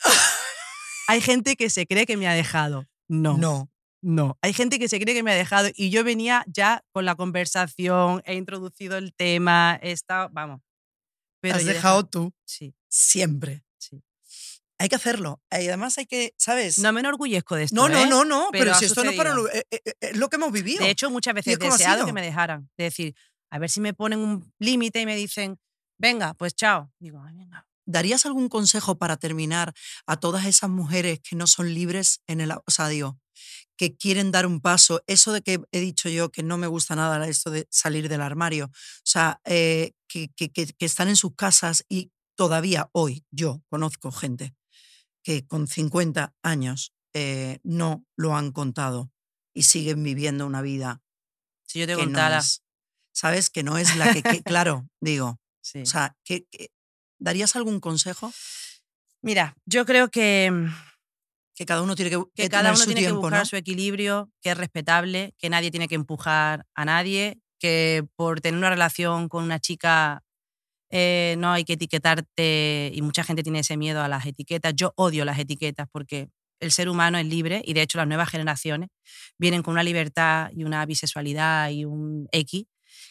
[1.08, 2.86] hay gente que se cree que me ha dejado.
[3.08, 3.38] No.
[3.38, 3.70] No,
[4.02, 7.06] No, hay gente que se cree que me ha dejado y yo venía ya con
[7.06, 10.62] la conversación, he introducido el tema, he estado, vamos.
[11.42, 13.64] Pero has dejado tú Sí, siempre.
[13.78, 14.04] sí.
[14.78, 15.42] Hay que hacerlo.
[15.52, 16.78] Y además hay que, ¿sabes?
[16.80, 17.76] No me enorgullezco de esto.
[17.76, 18.08] No, no, ¿eh?
[18.08, 19.54] no, no, pero, si esto no para sucedido.
[19.54, 20.84] lo- eh, eh, es lo que hemos vivido.
[20.84, 22.70] De hecho, muchas veces es he deseado que me dejaran.
[22.78, 23.16] De decir,
[23.50, 25.58] a ver si me ponen un límite y me dicen,
[25.98, 26.92] venga, pues chao.
[27.00, 27.66] Digo, "Ay, venga.
[27.86, 29.74] ¿Darías algún consejo para terminar
[30.08, 33.20] a todas esas mujeres que no son libres en el, o sea, digo,
[33.78, 35.02] que quieren dar un paso?
[35.08, 38.22] Eso de que he dicho yo que no me gusta nada esto de salir del
[38.22, 38.72] armario, o
[39.04, 44.12] sea, eh, que, que- que- que están en sus casas y todavía hoy yo conozco
[44.12, 44.56] gente
[45.24, 49.12] que con 50 años eh, no lo han contado
[49.54, 51.02] y siguen viviendo una vida
[51.68, 52.40] Si yo te que no contara.
[52.40, 52.62] es,
[53.14, 53.50] ¿sabes?
[53.50, 55.82] Que no es la que, que- claro, digo, sí.
[55.82, 56.70] o sea, que, que-
[57.26, 58.32] ¿darías algún consejo?
[59.22, 60.68] Mira, yo creo que, mm,
[61.58, 63.46] Que cada uno tiene que, que que cada uno tiene que buscar ¿no?
[63.46, 68.58] su equilibrio, que es respetable, que nadie tiene que empujar a nadie, que por tener
[68.58, 70.22] una relación con una chica
[70.92, 74.74] eh, no hay que etiquetarte y mucha gente tiene ese miedo a las etiquetas.
[74.76, 78.30] Yo odio las etiquetas porque el ser humano es libre y de hecho las nuevas
[78.30, 78.90] generaciones
[79.40, 82.66] vienen con una libertad y una bisexualidad y un X,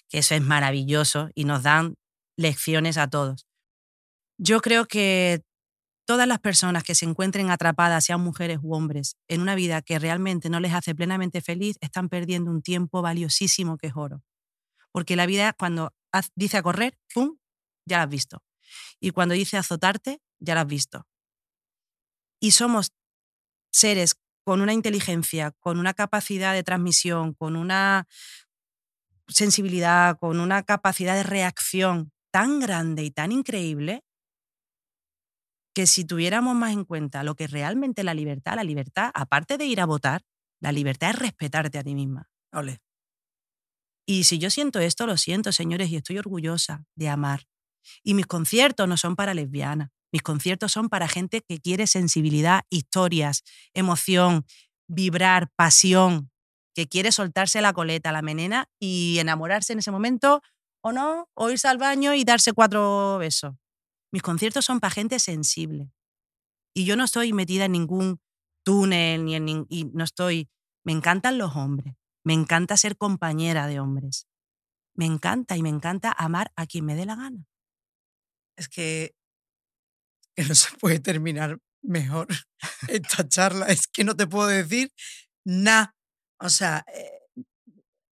[0.08, 1.94] que eso es maravilloso y nos dan
[2.36, 3.46] lecciones a todos.
[4.38, 5.42] Yo creo que
[6.06, 9.98] todas las personas que se encuentren atrapadas, sean mujeres u hombres, en una vida que
[9.98, 14.22] realmente no les hace plenamente feliz, están perdiendo un tiempo valiosísimo que es oro.
[14.92, 15.92] Porque la vida, cuando
[16.34, 17.36] dice a correr, ¡pum!,
[17.86, 18.42] ya la has visto.
[19.00, 21.06] Y cuando dice azotarte, ya la has visto.
[22.40, 22.92] Y somos
[23.72, 28.06] seres con una inteligencia, con una capacidad de transmisión, con una
[29.28, 34.02] sensibilidad, con una capacidad de reacción tan grande y tan increíble
[35.74, 39.58] que si tuviéramos más en cuenta lo que es realmente la libertad, la libertad, aparte
[39.58, 40.22] de ir a votar,
[40.60, 42.30] la libertad es respetarte a ti misma.
[42.52, 42.78] Ole.
[44.06, 47.46] Y si yo siento esto, lo siento, señores, y estoy orgullosa de amar.
[48.02, 52.62] Y mis conciertos no son para lesbianas, mis conciertos son para gente que quiere sensibilidad,
[52.70, 53.42] historias,
[53.74, 54.46] emoción,
[54.86, 56.30] vibrar, pasión,
[56.74, 60.40] que quiere soltarse la coleta, la menena y enamorarse en ese momento
[60.82, 63.54] o no, o irse al baño y darse cuatro besos.
[64.14, 65.90] Mis conciertos son para gente sensible.
[66.72, 68.20] Y yo no estoy metida en ningún
[68.64, 70.48] túnel, ni en y no estoy...
[70.84, 71.96] Me encantan los hombres.
[72.22, 74.28] Me encanta ser compañera de hombres.
[74.94, 77.44] Me encanta y me encanta amar a quien me dé la gana.
[78.56, 79.16] Es que,
[80.36, 82.28] que no se puede terminar mejor
[82.88, 83.66] esta charla.
[83.66, 84.92] Es que no te puedo decir
[85.44, 85.96] nada.
[86.38, 87.18] O sea, eh,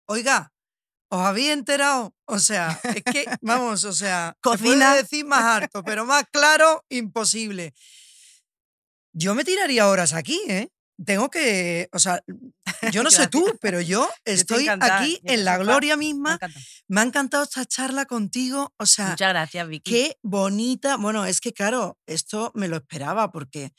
[0.06, 0.52] oiga,
[1.08, 2.14] ¿Os habéis enterado?
[2.24, 4.94] O sea, es que, vamos, o sea, cocina.
[4.94, 7.74] decir más harto, pero más claro, imposible.
[9.12, 10.68] Yo me tiraría horas aquí, ¿eh?
[11.04, 12.22] Tengo que, o sea,
[12.90, 16.38] yo no sé tú, pero yo estoy aquí en la gloria misma.
[16.88, 19.10] Me, ha encantado esta charla contigo, o sea.
[19.10, 19.90] Muchas gracias, Vicky.
[19.90, 20.96] Qué bonita.
[20.96, 23.72] Bueno, es que claro, esto me lo esperaba porque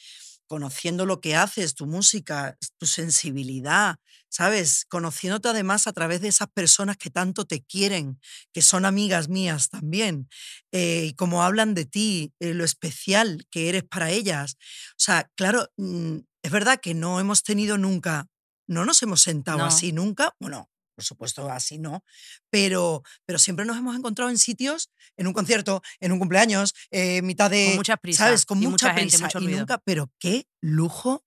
[0.48, 3.98] conociendo lo que haces, tu música, tu sensibilidad,
[4.30, 4.86] ¿sabes?
[4.86, 8.20] Conociéndote además a través de esas personas que tanto te quieren,
[8.54, 10.30] que son amigas mías también,
[10.72, 14.58] eh, y como hablan de ti, eh, lo especial que eres para ellas.
[14.92, 18.28] O sea, claro, mm, es verdad que no hemos tenido nunca,
[18.68, 22.04] no nos hemos sentado así nunca, bueno, por supuesto, así no,
[22.50, 27.22] pero, pero siempre nos hemos encontrado en sitios, en un concierto, en un cumpleaños, eh,
[27.22, 27.68] mitad de.
[27.68, 28.26] Con mucha prisa.
[28.26, 28.48] ¿Sabes?
[28.48, 29.26] Con mucha, gente, prisa.
[29.26, 31.24] Mucho y nunca, pero qué lujo,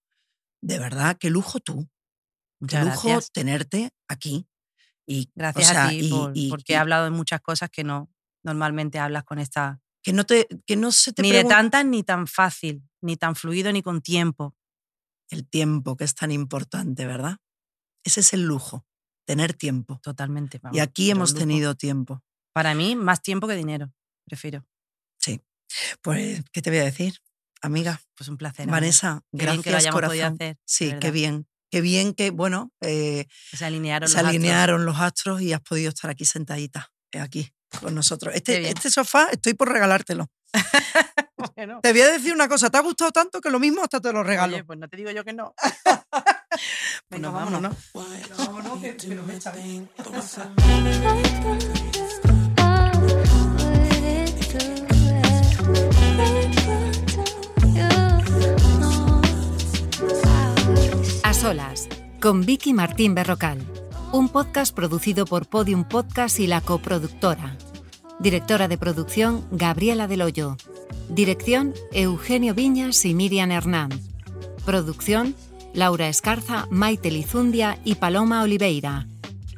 [0.61, 1.89] de verdad, qué lujo tú.
[2.67, 4.49] qué lujo tenerte aquí.
[5.07, 8.11] Y, gracias a ti, porque he hablado de muchas cosas que no
[8.43, 9.81] normalmente hablas con esta.
[10.03, 13.37] Que no, te, que no se te Ni de tantas, ni tan fácil, ni tan
[13.37, 14.57] fluido, ni con tiempo.
[15.29, 17.37] El tiempo, que es tan importante, ¿verdad?
[18.03, 18.85] Ese es el lujo
[19.25, 20.01] tener tiempo.
[20.03, 20.61] Totalmente.
[20.73, 22.23] y aquí hemos tenido tiempo.
[22.53, 23.93] Para mí, más tiempo que dinero,
[24.25, 24.67] prefiero.
[25.19, 25.41] Sí.
[26.03, 27.21] Pues, ¿qué te voy a decir,
[27.63, 28.01] amiga?
[28.17, 28.67] Pues un placer.
[28.67, 30.35] Vanessa, gracias, que lo corazón.
[30.35, 30.59] hacer.
[30.65, 31.47] Sí, qué bien.
[31.71, 34.97] Qué bien que, bueno, eh, se alinearon, se los, alinearon astros.
[34.97, 38.35] los astros y has podido estar aquí sentadita, eh, aquí, con nosotros.
[38.35, 40.27] Este, este sofá estoy por regalártelo.
[41.83, 44.13] Te voy a decir una cosa, te ha gustado tanto que lo mismo hasta te
[44.13, 44.55] lo regalo.
[44.55, 45.55] Oye, pues no te digo yo que no.
[47.11, 47.77] Venga, vámonos.
[61.23, 61.89] A solas,
[62.21, 63.59] con Vicky Martín Berrocal.
[64.13, 67.57] Un podcast producido por Podium Podcast y la coproductora.
[68.19, 70.57] Directora de producción Gabriela Del Hoyo.
[71.09, 73.91] Dirección Eugenio Viñas y Miriam Hernán.
[74.67, 75.35] Producción
[75.73, 79.07] Laura Escarza, Maite Lizundia y Paloma Oliveira.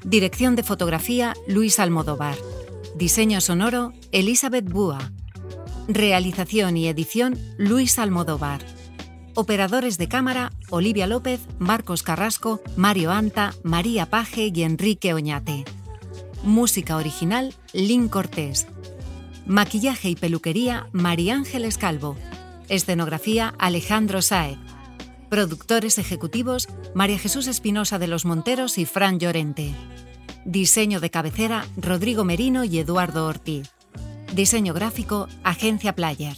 [0.05, 2.37] Dirección de fotografía Luis Almodóvar.
[2.95, 5.13] Diseño sonoro Elizabeth Búa.
[5.89, 8.63] Realización y edición Luis Almodóvar.
[9.35, 15.65] Operadores de cámara Olivia López, Marcos Carrasco, Mario Anta, María Paje y Enrique Oñate.
[16.43, 18.67] Música original, Lynn Cortés.
[19.47, 22.17] Maquillaje y peluquería, María Ángeles Calvo.
[22.69, 24.59] Escenografía, Alejandro Saez.
[25.33, 29.75] Productores ejecutivos, María Jesús Espinosa de los Monteros y Fran Llorente.
[30.45, 33.71] Diseño de cabecera, Rodrigo Merino y Eduardo Ortiz.
[34.35, 36.37] Diseño gráfico, Agencia Player.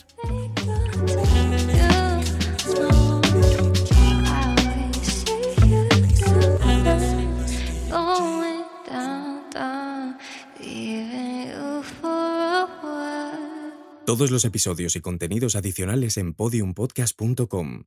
[14.06, 17.86] Todos los episodios y contenidos adicionales en podiumpodcast.com.